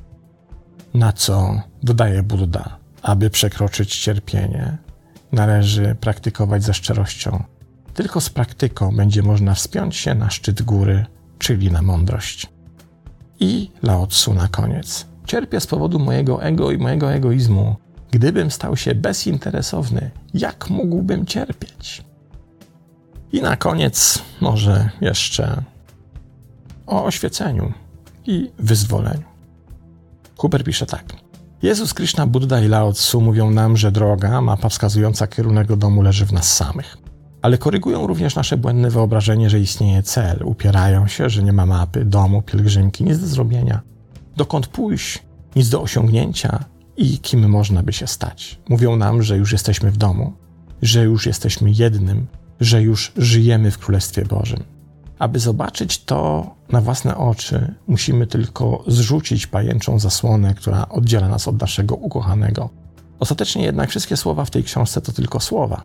Na 0.93 1.13
co 1.13 1.61
dodaje 1.83 2.23
Buddha, 2.23 2.77
aby 3.01 3.29
przekroczyć 3.29 3.99
cierpienie, 3.99 4.77
należy 5.31 5.95
praktykować 5.99 6.63
ze 6.63 6.73
szczerością. 6.73 7.43
Tylko 7.93 8.21
z 8.21 8.29
praktyką 8.29 8.95
będzie 8.95 9.23
można 9.23 9.53
wspiąć 9.53 9.95
się 9.95 10.15
na 10.15 10.29
szczyt 10.29 10.61
góry, 10.61 11.05
czyli 11.39 11.71
na 11.71 11.81
mądrość. 11.81 12.52
I 13.39 13.71
Lao 13.83 14.07
Tzu 14.07 14.33
na 14.33 14.47
koniec. 14.47 15.05
Cierpię 15.25 15.59
z 15.59 15.67
powodu 15.67 15.99
mojego 15.99 16.43
ego 16.43 16.71
i 16.71 16.77
mojego 16.77 17.13
egoizmu. 17.13 17.75
Gdybym 18.11 18.51
stał 18.51 18.77
się 18.77 18.95
bezinteresowny, 18.95 20.11
jak 20.33 20.69
mógłbym 20.69 21.25
cierpieć? 21.25 22.03
I 23.31 23.41
na 23.41 23.57
koniec 23.57 24.21
może 24.41 24.89
jeszcze 25.01 25.63
o 26.87 27.05
oświeceniu 27.05 27.73
i 28.25 28.51
wyzwoleniu. 28.59 29.23
Huber 30.37 30.63
pisze 30.63 30.85
tak. 30.85 31.03
Jezus, 31.61 31.93
Krishna, 31.93 32.27
Buddha 32.27 32.59
i 32.59 32.67
Lao 32.67 32.93
Tzu 32.93 33.21
mówią 33.21 33.51
nam, 33.51 33.77
że 33.77 33.91
droga, 33.91 34.41
mapa 34.41 34.69
wskazująca 34.69 35.27
kierunek 35.27 35.67
do 35.67 35.77
domu 35.77 36.01
leży 36.01 36.25
w 36.25 36.33
nas 36.33 36.53
samych 36.53 37.02
ale 37.43 37.57
korygują 37.57 38.07
również 38.07 38.35
nasze 38.35 38.57
błędne 38.57 38.89
wyobrażenie, 38.89 39.49
że 39.49 39.59
istnieje 39.59 40.03
cel. 40.03 40.39
Upierają 40.45 41.07
się, 41.07 41.29
że 41.29 41.43
nie 41.43 41.53
ma 41.53 41.65
mapy, 41.65 42.05
domu, 42.05 42.41
pielgrzymki, 42.41 43.03
nic 43.03 43.19
do 43.19 43.27
zrobienia. 43.27 43.81
Dokąd 44.37 44.67
pójść, 44.67 45.23
nic 45.55 45.69
do 45.69 45.81
osiągnięcia 45.81 46.65
i 46.97 47.19
kim 47.19 47.49
można 47.49 47.83
by 47.83 47.93
się 47.93 48.07
stać. 48.07 48.59
Mówią 48.69 48.95
nam, 48.95 49.23
że 49.23 49.37
już 49.37 49.51
jesteśmy 49.51 49.91
w 49.91 49.97
domu, 49.97 50.33
że 50.81 51.03
już 51.03 51.25
jesteśmy 51.25 51.71
jednym, 51.71 52.27
że 52.59 52.81
już 52.81 53.11
żyjemy 53.17 53.71
w 53.71 53.77
Królestwie 53.77 54.25
Bożym. 54.25 54.63
Aby 55.19 55.39
zobaczyć 55.39 56.03
to 56.03 56.49
na 56.69 56.81
własne 56.81 57.17
oczy, 57.17 57.73
musimy 57.87 58.27
tylko 58.27 58.83
zrzucić 58.87 59.47
pajęczą 59.47 59.99
zasłonę, 59.99 60.53
która 60.53 60.89
oddziela 60.89 61.29
nas 61.29 61.47
od 61.47 61.61
naszego 61.61 61.95
ukochanego. 61.95 62.69
Ostatecznie 63.19 63.63
jednak 63.63 63.89
wszystkie 63.89 64.17
słowa 64.17 64.45
w 64.45 64.51
tej 64.51 64.63
książce 64.63 65.01
to 65.01 65.11
tylko 65.11 65.39
słowa. 65.39 65.83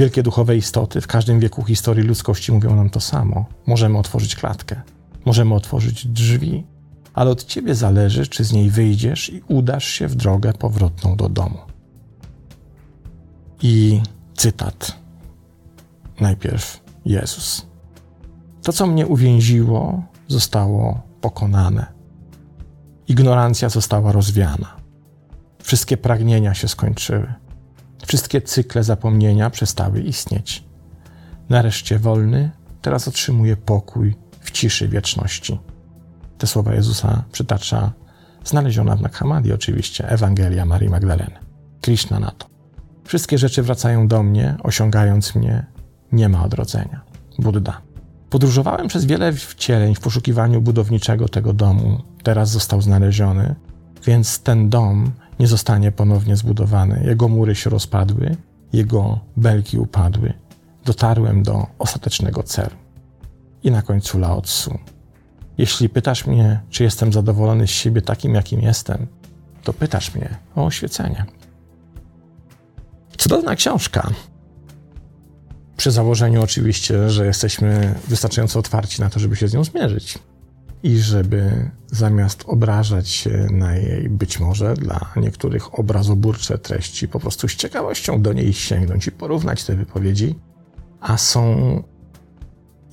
Wielkie 0.00 0.22
duchowe 0.22 0.56
istoty 0.56 1.00
w 1.00 1.06
każdym 1.06 1.40
wieku 1.40 1.62
historii 1.62 2.04
ludzkości 2.04 2.52
mówią 2.52 2.76
nam 2.76 2.90
to 2.90 3.00
samo. 3.00 3.46
Możemy 3.66 3.98
otworzyć 3.98 4.36
klatkę, 4.36 4.82
możemy 5.24 5.54
otworzyć 5.54 6.06
drzwi, 6.06 6.64
ale 7.14 7.30
od 7.30 7.44
ciebie 7.44 7.74
zależy, 7.74 8.26
czy 8.26 8.44
z 8.44 8.52
niej 8.52 8.70
wyjdziesz 8.70 9.30
i 9.30 9.42
udasz 9.48 9.84
się 9.84 10.08
w 10.08 10.14
drogę 10.14 10.52
powrotną 10.52 11.16
do 11.16 11.28
domu. 11.28 11.58
I 13.62 14.00
cytat. 14.34 14.98
Najpierw 16.20 16.80
Jezus. 17.04 17.66
To, 18.62 18.72
co 18.72 18.86
mnie 18.86 19.06
uwięziło, 19.06 20.02
zostało 20.28 21.00
pokonane. 21.20 21.86
Ignorancja 23.08 23.68
została 23.68 24.12
rozwiana. 24.12 24.76
Wszystkie 25.62 25.96
pragnienia 25.96 26.54
się 26.54 26.68
skończyły. 26.68 27.34
Wszystkie 28.06 28.42
cykle 28.42 28.84
zapomnienia 28.84 29.50
przestały 29.50 30.00
istnieć. 30.00 30.64
Nareszcie 31.48 31.98
wolny, 31.98 32.50
teraz 32.82 33.08
otrzymuje 33.08 33.56
pokój 33.56 34.14
w 34.40 34.50
ciszy 34.50 34.88
wieczności. 34.88 35.60
Te 36.38 36.46
słowa 36.46 36.74
Jezusa 36.74 37.24
przytacza 37.32 37.92
znaleziona 38.44 38.96
w 38.96 39.00
Naghamadi 39.00 39.52
oczywiście 39.52 40.08
Ewangelia 40.08 40.66
Marii 40.66 40.88
Magdaleny. 40.88 41.38
Krishna 41.80 42.20
na 42.20 42.30
to. 42.30 42.46
Wszystkie 43.04 43.38
rzeczy 43.38 43.62
wracają 43.62 44.08
do 44.08 44.22
mnie, 44.22 44.56
osiągając 44.62 45.34
mnie, 45.34 45.66
nie 46.12 46.28
ma 46.28 46.44
odrodzenia. 46.44 47.00
Buddha. 47.38 47.80
Podróżowałem 48.30 48.88
przez 48.88 49.04
wiele 49.04 49.32
wcieleń 49.32 49.94
w 49.94 50.00
poszukiwaniu 50.00 50.60
budowniczego 50.60 51.28
tego 51.28 51.52
domu. 51.52 52.02
Teraz 52.22 52.50
został 52.50 52.82
znaleziony, 52.82 53.54
więc 54.06 54.40
ten 54.40 54.68
dom 54.68 55.10
nie 55.40 55.46
zostanie 55.46 55.92
ponownie 55.92 56.36
zbudowany. 56.36 57.02
Jego 57.06 57.28
mury 57.28 57.54
się 57.54 57.70
rozpadły, 57.70 58.36
jego 58.72 59.20
belki 59.36 59.78
upadły. 59.78 60.32
Dotarłem 60.84 61.42
do 61.42 61.66
ostatecznego 61.78 62.42
celu. 62.42 62.76
I 63.62 63.70
na 63.70 63.82
końcu 63.82 64.18
Lao 64.18 64.40
Tzu. 64.40 64.78
Jeśli 65.58 65.88
pytasz 65.88 66.26
mnie, 66.26 66.60
czy 66.70 66.84
jestem 66.84 67.12
zadowolony 67.12 67.66
z 67.66 67.70
siebie 67.70 68.02
takim, 68.02 68.34
jakim 68.34 68.60
jestem, 68.60 69.06
to 69.64 69.72
pytasz 69.72 70.14
mnie 70.14 70.38
o 70.56 70.64
oświecenie. 70.64 71.24
Cudowna 73.18 73.56
książka. 73.56 74.10
Przy 75.76 75.90
założeniu 75.90 76.42
oczywiście, 76.42 77.10
że 77.10 77.26
jesteśmy 77.26 77.94
wystarczająco 78.08 78.58
otwarci 78.58 79.00
na 79.00 79.10
to, 79.10 79.20
żeby 79.20 79.36
się 79.36 79.48
z 79.48 79.54
nią 79.54 79.64
zmierzyć. 79.64 80.18
I 80.82 80.98
żeby 80.98 81.70
zamiast 81.86 82.44
obrażać 82.46 83.08
się 83.08 83.46
na 83.50 83.76
jej 83.76 84.08
być 84.08 84.40
może 84.40 84.74
dla 84.74 85.12
niektórych 85.16 85.78
obrazoburcze 85.78 86.58
treści, 86.58 87.08
po 87.08 87.20
prostu 87.20 87.48
z 87.48 87.56
ciekawością 87.56 88.22
do 88.22 88.32
niej 88.32 88.52
sięgnąć 88.52 89.06
i 89.06 89.12
porównać 89.12 89.64
te 89.64 89.76
wypowiedzi, 89.76 90.34
a 91.00 91.16
są 91.16 91.82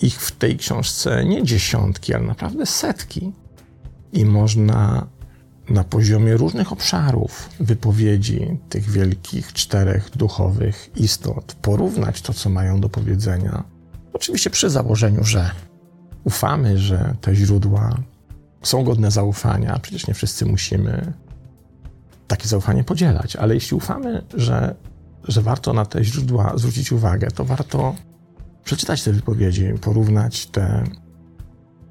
ich 0.02 0.22
w 0.22 0.32
tej 0.32 0.58
książce 0.58 1.26
nie 1.26 1.44
dziesiątki, 1.44 2.14
ale 2.14 2.24
naprawdę 2.24 2.66
setki. 2.66 3.32
I 4.14 4.26
można 4.26 5.08
na 5.70 5.84
poziomie 5.84 6.38
różnych 6.38 6.72
obszarów 6.72 7.50
wypowiedzi 7.60 8.60
tych 8.70 8.90
wielkich 8.90 9.54
czterech 9.54 10.10
duchowych 10.16 10.90
istot 10.96 11.56
porównać 11.62 12.22
to, 12.22 12.34
co 12.34 12.50
mają 12.50 12.82
do 12.82 12.90
powiedzenia. 12.90 13.64
Oczywiście 14.14 14.50
przy 14.50 14.70
założeniu, 14.70 15.24
że 15.24 15.52
ufamy, 16.28 16.78
że 16.78 17.16
te 17.22 17.36
źródła 17.36 17.98
są 18.64 18.84
godne 18.84 19.12
zaufania. 19.12 19.80
Przecież 19.80 20.08
nie 20.08 20.14
wszyscy 20.14 20.46
musimy 20.46 21.14
takie 22.28 22.48
zaufanie 22.48 22.84
podzielać, 22.84 23.36
ale 23.36 23.54
jeśli 23.54 23.78
ufamy, 23.78 24.24
że, 24.34 24.76
że 25.24 25.42
warto 25.42 25.74
na 25.74 25.86
te 25.86 26.04
źródła 26.04 26.54
zwrócić 26.56 26.92
uwagę, 26.92 27.32
to 27.32 27.46
warto 27.46 27.96
przeczytać 28.64 29.04
te 29.04 29.12
wypowiedzi, 29.12 29.74
porównać 29.82 30.46
te 30.46 30.84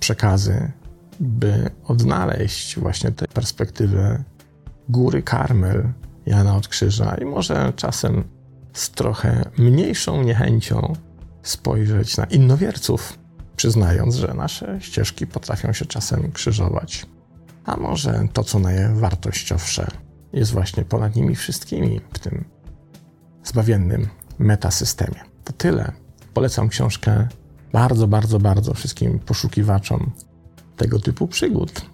przekazy, 0.01 0.73
by 1.21 1.71
odnaleźć 1.85 2.79
właśnie 2.79 3.13
tę 3.13 3.27
perspektywę 3.29 4.25
góry 4.89 5.23
Karmel 5.23 5.93
Jana 6.27 6.57
od 6.57 6.69
Krzyża 6.69 7.15
i 7.15 7.25
może 7.25 7.73
czasem 7.77 8.25
z 8.73 8.91
trochę 8.91 9.51
mniejszą 9.59 10.23
niechęcią 10.23 10.93
spojrzeć 11.43 12.17
na 12.17 12.25
innowierców, 12.25 13.19
przyznając, 13.67 14.15
że 14.15 14.35
nasze 14.35 14.79
ścieżki 14.81 15.27
potrafią 15.27 15.73
się 15.73 15.87
czasem 15.87 16.33
krzyżować. 16.33 17.07
A 17.65 17.77
może 17.77 18.29
to, 18.33 18.45
co 18.45 18.59
najwartościowsze, 18.59 19.87
jest 20.33 20.53
właśnie 20.53 20.85
ponad 20.85 21.17
nimi 21.17 21.37
wszystkimi 21.37 22.01
w 22.13 22.19
tym 22.19 22.45
zbawiennym 23.45 24.09
metasystemie. 24.39 25.21
To 25.45 25.53
tyle. 25.53 25.93
Polecam 26.35 26.69
książkę 26.69 27.29
bardzo, 27.73 28.07
bardzo, 28.07 28.39
bardzo 28.39 28.75
wszystkim 28.75 29.19
poszukiwaczom 29.19 30.13
tego 30.77 31.01
typu 31.01 31.29
przygód. 31.29 31.87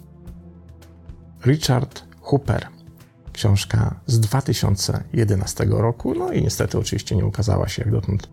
Richard 1.47 2.03
Hooper. 2.21 2.69
Książka 3.33 4.01
z 4.07 4.21
2011 4.21 5.65
roku, 5.71 6.15
no 6.15 6.33
i 6.33 6.43
niestety 6.43 6.79
oczywiście 6.79 7.17
nie 7.17 7.27
ukazała 7.27 7.69
się 7.69 7.83
jak 7.83 7.93
dotąd 7.93 8.29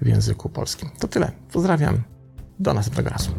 w 0.00 0.06
języku 0.06 0.48
polskim. 0.48 0.90
To 0.98 1.08
tyle. 1.08 1.32
Pozdrawiam. 1.52 2.02
Do 2.58 2.74
następnego 2.74 3.10
razu. 3.10 3.30